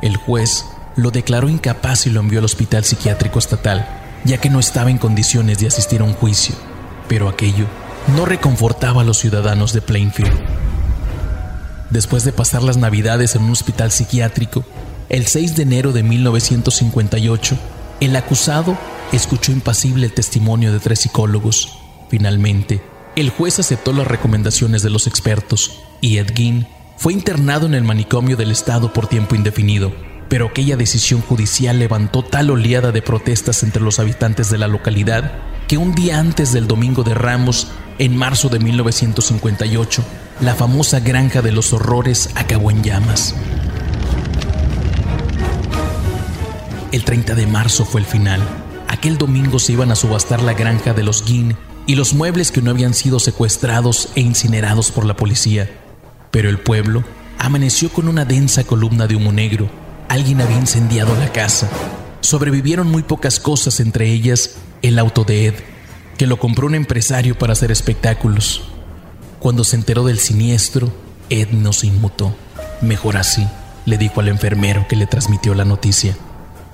El 0.03 0.19
juez 0.19 0.67
lo 0.95 1.11
declaró 1.11 1.49
incapaz 1.49 2.07
y 2.07 2.11
lo 2.11 2.21
envió 2.21 2.41
al 2.41 2.45
hospital 2.45 2.85
psiquiátrico 2.85 3.39
estatal, 3.39 3.89
ya 4.27 4.37
que 4.37 4.51
no 4.51 4.61
estaba 4.61 4.91
en 4.91 4.99
condiciones 4.99 5.61
de 5.61 5.69
asistir 5.69 6.03
a 6.03 6.05
un 6.05 6.13
juicio. 6.13 6.55
Pero 7.09 7.31
aquello 7.31 7.65
no 8.15 8.27
reconfortaba 8.27 9.01
a 9.01 9.05
los 9.05 9.17
ciudadanos 9.17 9.73
de 9.73 9.81
Plainfield. 9.81 10.54
Después 11.95 12.25
de 12.25 12.33
pasar 12.33 12.65
las 12.65 12.77
navidades 12.77 13.37
en 13.37 13.45
un 13.45 13.53
hospital 13.53 13.93
psiquiátrico, 13.93 14.65
el 15.09 15.29
6 15.29 15.55
de 15.55 15.63
enero 15.63 15.93
de 15.93 16.03
1958, 16.03 17.57
el 18.01 18.17
acusado 18.17 18.77
escuchó 19.13 19.53
impasible 19.53 20.07
el 20.07 20.13
testimonio 20.13 20.73
de 20.73 20.81
tres 20.81 20.99
psicólogos. 20.99 21.79
Finalmente, 22.11 22.83
el 23.15 23.31
juez 23.31 23.61
aceptó 23.61 23.93
las 23.93 24.09
recomendaciones 24.09 24.83
de 24.83 24.91
los 24.91 25.07
expertos 25.07 25.83
y 26.01 26.19
Ed 26.19 26.33
fue 26.97 27.13
internado 27.13 27.67
en 27.67 27.75
el 27.75 27.85
manicomio 27.85 28.37
del 28.37 28.51
Estado 28.51 28.93
por 28.93 29.07
tiempo 29.07 29.37
indefinido. 29.37 29.93
Pero 30.29 30.47
aquella 30.47 30.77
decisión 30.77 31.21
judicial 31.21 31.79
levantó 31.79 32.25
tal 32.25 32.51
oleada 32.51 32.91
de 32.91 33.03
protestas 33.03 33.63
entre 33.63 33.81
los 33.81 34.01
habitantes 34.01 34.51
de 34.51 34.59
la 34.59 34.67
localidad 34.67 35.31
que 35.69 35.79
un 35.79 35.95
día 35.95 36.19
antes 36.19 36.53
del 36.53 36.67
Domingo 36.67 37.05
de 37.05 37.15
Ramos, 37.15 37.69
en 38.01 38.17
marzo 38.17 38.49
de 38.49 38.59
1958, 38.59 40.05
la 40.41 40.55
famosa 40.55 41.01
Granja 41.01 41.43
de 41.43 41.53
los 41.53 41.73
Horrores 41.73 42.31
acabó 42.35 42.71
en 42.71 42.83
llamas. 42.83 43.35
El 46.93 47.05
30 47.05 47.35
de 47.35 47.47
marzo 47.47 47.85
fue 47.85 48.01
el 48.01 48.07
final. 48.07 48.41
Aquel 48.89 49.19
domingo 49.19 49.59
se 49.59 49.73
iban 49.73 49.91
a 49.91 49.97
subastar 49.97 50.43
la 50.43 50.55
granja 50.55 50.93
de 50.93 51.03
los 51.03 51.25
Guin 51.25 51.57
y 51.87 51.97
los 51.97 52.15
muebles 52.15 52.53
que 52.53 52.63
no 52.63 52.71
habían 52.71 52.95
sido 52.95 53.19
secuestrados 53.19 54.11
e 54.15 54.21
incinerados 54.21 54.93
por 54.93 55.05
la 55.05 55.17
policía. 55.17 55.71
Pero 56.31 56.49
el 56.49 56.59
pueblo 56.59 57.05
amaneció 57.39 57.91
con 57.91 58.09
una 58.09 58.25
densa 58.25 58.65
columna 58.65 59.07
de 59.07 59.17
humo 59.17 59.33
negro. 59.33 59.69
Alguien 60.09 60.41
había 60.41 60.59
incendiado 60.59 61.17
la 61.17 61.33
casa. 61.33 61.69
Sobrevivieron 62.21 62.87
muy 62.89 63.03
pocas 63.03 63.41
cosas, 63.41 63.81
entre 63.81 64.11
ellas 64.11 64.57
el 64.83 64.99
auto 64.99 65.25
de 65.25 65.47
Ed, 65.47 65.55
que 66.17 66.27
lo 66.27 66.39
compró 66.39 66.67
un 66.67 66.75
empresario 66.75 67.37
para 67.37 67.55
hacer 67.55 67.71
espectáculos. 67.71 68.74
Cuando 69.45 69.63
se 69.63 69.77
enteró 69.77 70.05
del 70.05 70.21
siniestro, 70.21 70.91
Ed 71.29 71.51
no 71.51 71.75
se 71.75 71.87
inmutó. 71.87 72.35
Mejor 72.81 73.19
así, 73.19 73.47
le 73.85 73.99
dijo 73.99 74.21
al 74.21 74.29
enfermero 74.29 74.87
que 74.89 74.97
le 74.97 75.07
transmitió 75.07 75.55
la 75.55 75.67
noticia. 75.67 76.17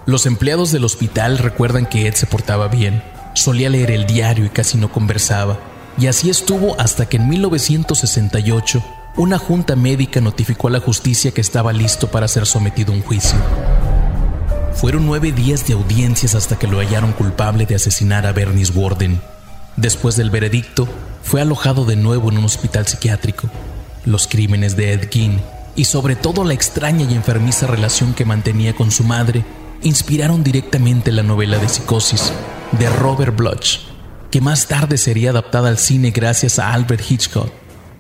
Los 0.07 0.25
empleados 0.25 0.71
del 0.71 0.85
hospital 0.85 1.39
recuerdan 1.39 1.87
que 1.87 2.07
Ed 2.07 2.15
se 2.15 2.27
portaba 2.27 2.69
bien, 2.69 3.03
solía 3.35 3.71
leer 3.71 3.91
el 3.91 4.07
diario 4.07 4.45
y 4.45 4.51
casi 4.51 4.79
no 4.79 4.93
conversaba, 4.93 5.59
y 5.99 6.07
así 6.07 6.31
estuvo 6.31 6.81
hasta 6.81 7.09
que 7.09 7.17
en 7.17 7.29
1968 7.29 8.85
una 9.17 9.39
junta 9.39 9.75
médica 9.75 10.21
notificó 10.21 10.69
a 10.69 10.71
la 10.71 10.79
justicia 10.79 11.33
que 11.33 11.41
estaba 11.41 11.73
listo 11.73 12.09
para 12.13 12.29
ser 12.29 12.47
sometido 12.47 12.93
a 12.93 12.97
un 12.97 13.03
juicio. 13.03 13.37
Fueron 14.75 15.07
nueve 15.07 15.33
días 15.33 15.67
de 15.67 15.75
audiencias 15.75 16.37
hasta 16.37 16.57
que 16.57 16.69
lo 16.69 16.79
hallaron 16.79 17.15
culpable 17.15 17.67
de 17.67 17.75
asesinar 17.75 18.29
a 18.29 18.33
Bernice 18.33 18.73
Warden. 18.73 19.21
Después 19.77 20.17
del 20.17 20.31
veredicto, 20.31 20.89
fue 21.23 21.41
alojado 21.41 21.85
de 21.85 21.97
nuevo 21.97 22.31
en 22.31 22.39
un 22.39 22.45
hospital 22.45 22.87
psiquiátrico. 22.87 23.49
Los 24.05 24.27
crímenes 24.27 24.77
de 24.77 24.93
Ed 24.93 25.09
Gein 25.11 25.41
y 25.77 25.85
sobre 25.85 26.17
todo 26.17 26.45
la 26.45 26.55
extraña 26.55 27.07
y 27.11 27.15
enfermiza 27.15 27.67
relación 27.67 28.15
que 28.15 28.25
mantenía 28.25 28.75
con 28.75 28.91
su 28.91 29.05
madre 29.05 29.45
inspiraron 29.83 30.43
directamente 30.43 31.13
la 31.13 31.23
novela 31.23 31.59
de 31.59 31.69
Psicosis 31.69 32.33
de 32.73 32.89
Robert 32.91 33.37
Bloch, 33.37 33.79
que 34.31 34.41
más 34.41 34.67
tarde 34.67 34.99
sería 34.99 35.31
adaptada 35.31 35.69
al 35.69 35.79
cine 35.79 36.11
gracias 36.11 36.59
a 36.59 36.73
Albert 36.73 37.03
Hitchcock. 37.09 37.51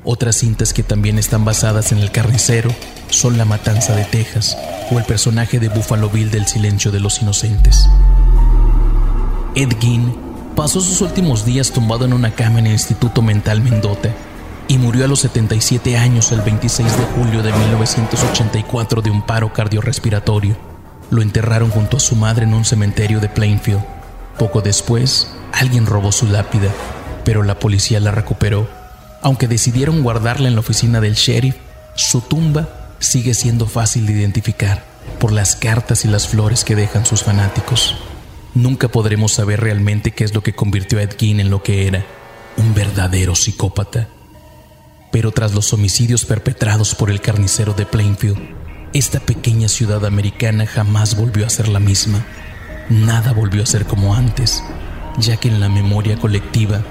Otras 0.04 0.36
cintas 0.36 0.72
que 0.72 0.82
también 0.82 1.18
están 1.18 1.44
basadas 1.44 1.92
en 1.92 1.98
El 1.98 2.10
Carnicero 2.10 2.70
son 3.10 3.36
La 3.36 3.44
Matanza 3.44 3.94
de 3.94 4.04
Texas 4.04 4.56
o 4.90 4.98
el 4.98 5.04
personaje 5.04 5.60
de 5.60 5.68
Buffalo 5.68 6.08
Bill 6.08 6.30
del 6.30 6.46
Silencio 6.46 6.90
de 6.90 7.00
los 7.00 7.20
Inocentes. 7.20 7.86
Ed 9.54 9.70
Gein 9.80 10.29
pasó 10.56 10.80
sus 10.80 11.00
últimos 11.00 11.44
días 11.44 11.70
tumbado 11.70 12.04
en 12.04 12.12
una 12.12 12.34
cama 12.34 12.58
en 12.58 12.66
el 12.66 12.72
Instituto 12.72 13.22
Mental 13.22 13.60
Mendota 13.60 14.10
y 14.68 14.78
murió 14.78 15.04
a 15.04 15.08
los 15.08 15.20
77 15.20 15.96
años 15.96 16.30
el 16.32 16.42
26 16.42 16.96
de 16.96 17.04
julio 17.16 17.42
de 17.42 17.52
1984 17.52 19.02
de 19.02 19.10
un 19.10 19.22
paro 19.22 19.52
cardiorrespiratorio. 19.52 20.56
Lo 21.10 21.22
enterraron 21.22 21.70
junto 21.70 21.96
a 21.96 22.00
su 22.00 22.14
madre 22.14 22.44
en 22.44 22.54
un 22.54 22.64
cementerio 22.64 23.18
de 23.20 23.28
Plainfield. 23.28 23.84
Poco 24.38 24.60
después, 24.60 25.32
alguien 25.52 25.86
robó 25.86 26.12
su 26.12 26.26
lápida, 26.26 26.68
pero 27.24 27.42
la 27.42 27.58
policía 27.58 27.98
la 27.98 28.12
recuperó. 28.12 28.68
Aunque 29.22 29.48
decidieron 29.48 30.02
guardarla 30.02 30.48
en 30.48 30.54
la 30.54 30.60
oficina 30.60 31.00
del 31.00 31.14
sheriff, 31.14 31.56
su 31.96 32.20
tumba 32.20 32.68
sigue 33.00 33.34
siendo 33.34 33.66
fácil 33.66 34.06
de 34.06 34.12
identificar 34.12 34.84
por 35.18 35.32
las 35.32 35.56
cartas 35.56 36.04
y 36.04 36.08
las 36.08 36.28
flores 36.28 36.64
que 36.64 36.76
dejan 36.76 37.04
sus 37.04 37.24
fanáticos. 37.24 37.96
Nunca 38.54 38.88
podremos 38.88 39.32
saber 39.32 39.60
realmente 39.60 40.10
qué 40.10 40.24
es 40.24 40.34
lo 40.34 40.42
que 40.42 40.54
convirtió 40.54 40.98
a 40.98 41.02
Ed 41.02 41.16
Gein 41.18 41.40
en 41.40 41.50
lo 41.50 41.62
que 41.62 41.86
era, 41.86 42.04
un 42.56 42.74
verdadero 42.74 43.34
psicópata. 43.34 44.08
Pero 45.12 45.30
tras 45.30 45.54
los 45.54 45.72
homicidios 45.72 46.24
perpetrados 46.24 46.94
por 46.94 47.10
el 47.10 47.20
carnicero 47.20 47.74
de 47.74 47.86
Plainfield, 47.86 48.38
esta 48.92 49.20
pequeña 49.20 49.68
ciudad 49.68 50.04
americana 50.04 50.66
jamás 50.66 51.16
volvió 51.16 51.46
a 51.46 51.50
ser 51.50 51.68
la 51.68 51.78
misma. 51.78 52.24
Nada 52.88 53.32
volvió 53.32 53.62
a 53.62 53.66
ser 53.66 53.86
como 53.86 54.14
antes, 54.14 54.64
ya 55.18 55.36
que 55.36 55.48
en 55.48 55.60
la 55.60 55.68
memoria 55.68 56.16
colectiva 56.16 56.82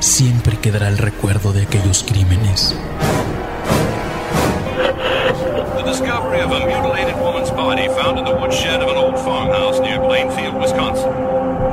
siempre 0.00 0.58
quedará 0.58 0.88
el 0.88 0.98
recuerdo 0.98 1.52
de 1.52 1.62
aquellos 1.62 2.02
crímenes. 2.02 2.74
A 6.54 6.66
mutilated 6.66 7.16
woman's 7.20 7.50
body 7.50 7.88
found 7.88 8.18
in 8.18 8.24
the 8.24 8.34
woodshed 8.34 8.80
of 8.82 8.88
an 8.88 8.96
old 8.96 9.18
farmhouse 9.18 9.80
near 9.80 9.98
Plainfield, 9.98 10.54
Wisconsin. 10.54 11.12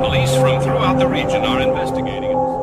Police 0.00 0.34
from 0.36 0.60
throughout 0.60 0.98
the 0.98 1.06
region 1.06 1.42
are 1.44 1.60
investigating 1.60 2.30
it. 2.30 2.62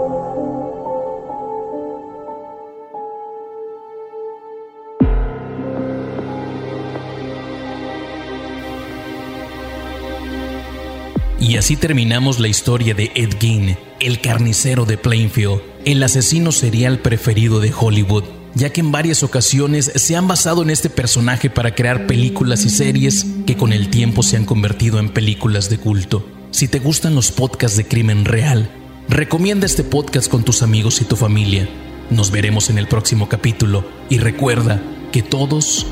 Y 11.39 11.57
así 11.57 11.77
terminamos 11.77 12.39
la 12.39 12.47
historia 12.47 12.93
de 12.93 13.11
Ed 13.15 13.37
Gein, 13.39 13.77
el 14.01 14.21
carnicero 14.21 14.85
de 14.85 14.97
Plainfield, 14.97 15.61
el 15.85 16.03
asesino 16.03 16.51
serial 16.51 16.99
preferido 16.99 17.59
de 17.59 17.71
Hollywood, 17.71 18.23
ya 18.59 18.71
que 18.71 18.81
en 18.81 18.91
varias 18.91 19.23
ocasiones 19.23 19.89
se 19.95 20.15
han 20.17 20.27
basado 20.27 20.61
en 20.61 20.69
este 20.69 20.89
personaje 20.89 21.49
para 21.49 21.73
crear 21.73 22.05
películas 22.07 22.65
y 22.65 22.69
series 22.69 23.25
que 23.47 23.55
con 23.55 23.71
el 23.71 23.89
tiempo 23.89 24.21
se 24.21 24.35
han 24.35 24.43
convertido 24.43 24.99
en 24.99 25.09
películas 25.09 25.69
de 25.69 25.77
culto. 25.77 26.27
Si 26.51 26.67
te 26.67 26.79
gustan 26.79 27.15
los 27.15 27.31
podcasts 27.31 27.77
de 27.77 27.87
crimen 27.87 28.25
real, 28.25 28.69
recomienda 29.07 29.65
este 29.65 29.83
podcast 29.83 30.29
con 30.29 30.43
tus 30.43 30.61
amigos 30.61 30.99
y 30.99 31.05
tu 31.05 31.15
familia. 31.15 31.69
Nos 32.09 32.31
veremos 32.31 32.69
en 32.69 32.77
el 32.77 32.87
próximo 32.87 33.29
capítulo 33.29 33.85
y 34.09 34.17
recuerda 34.17 34.81
que 35.13 35.21
todos 35.21 35.85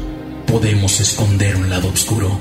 podemos 0.45 0.99
esconder 0.99 1.56
un 1.56 1.69
lado 1.69 1.88
oscuro. 1.88 2.38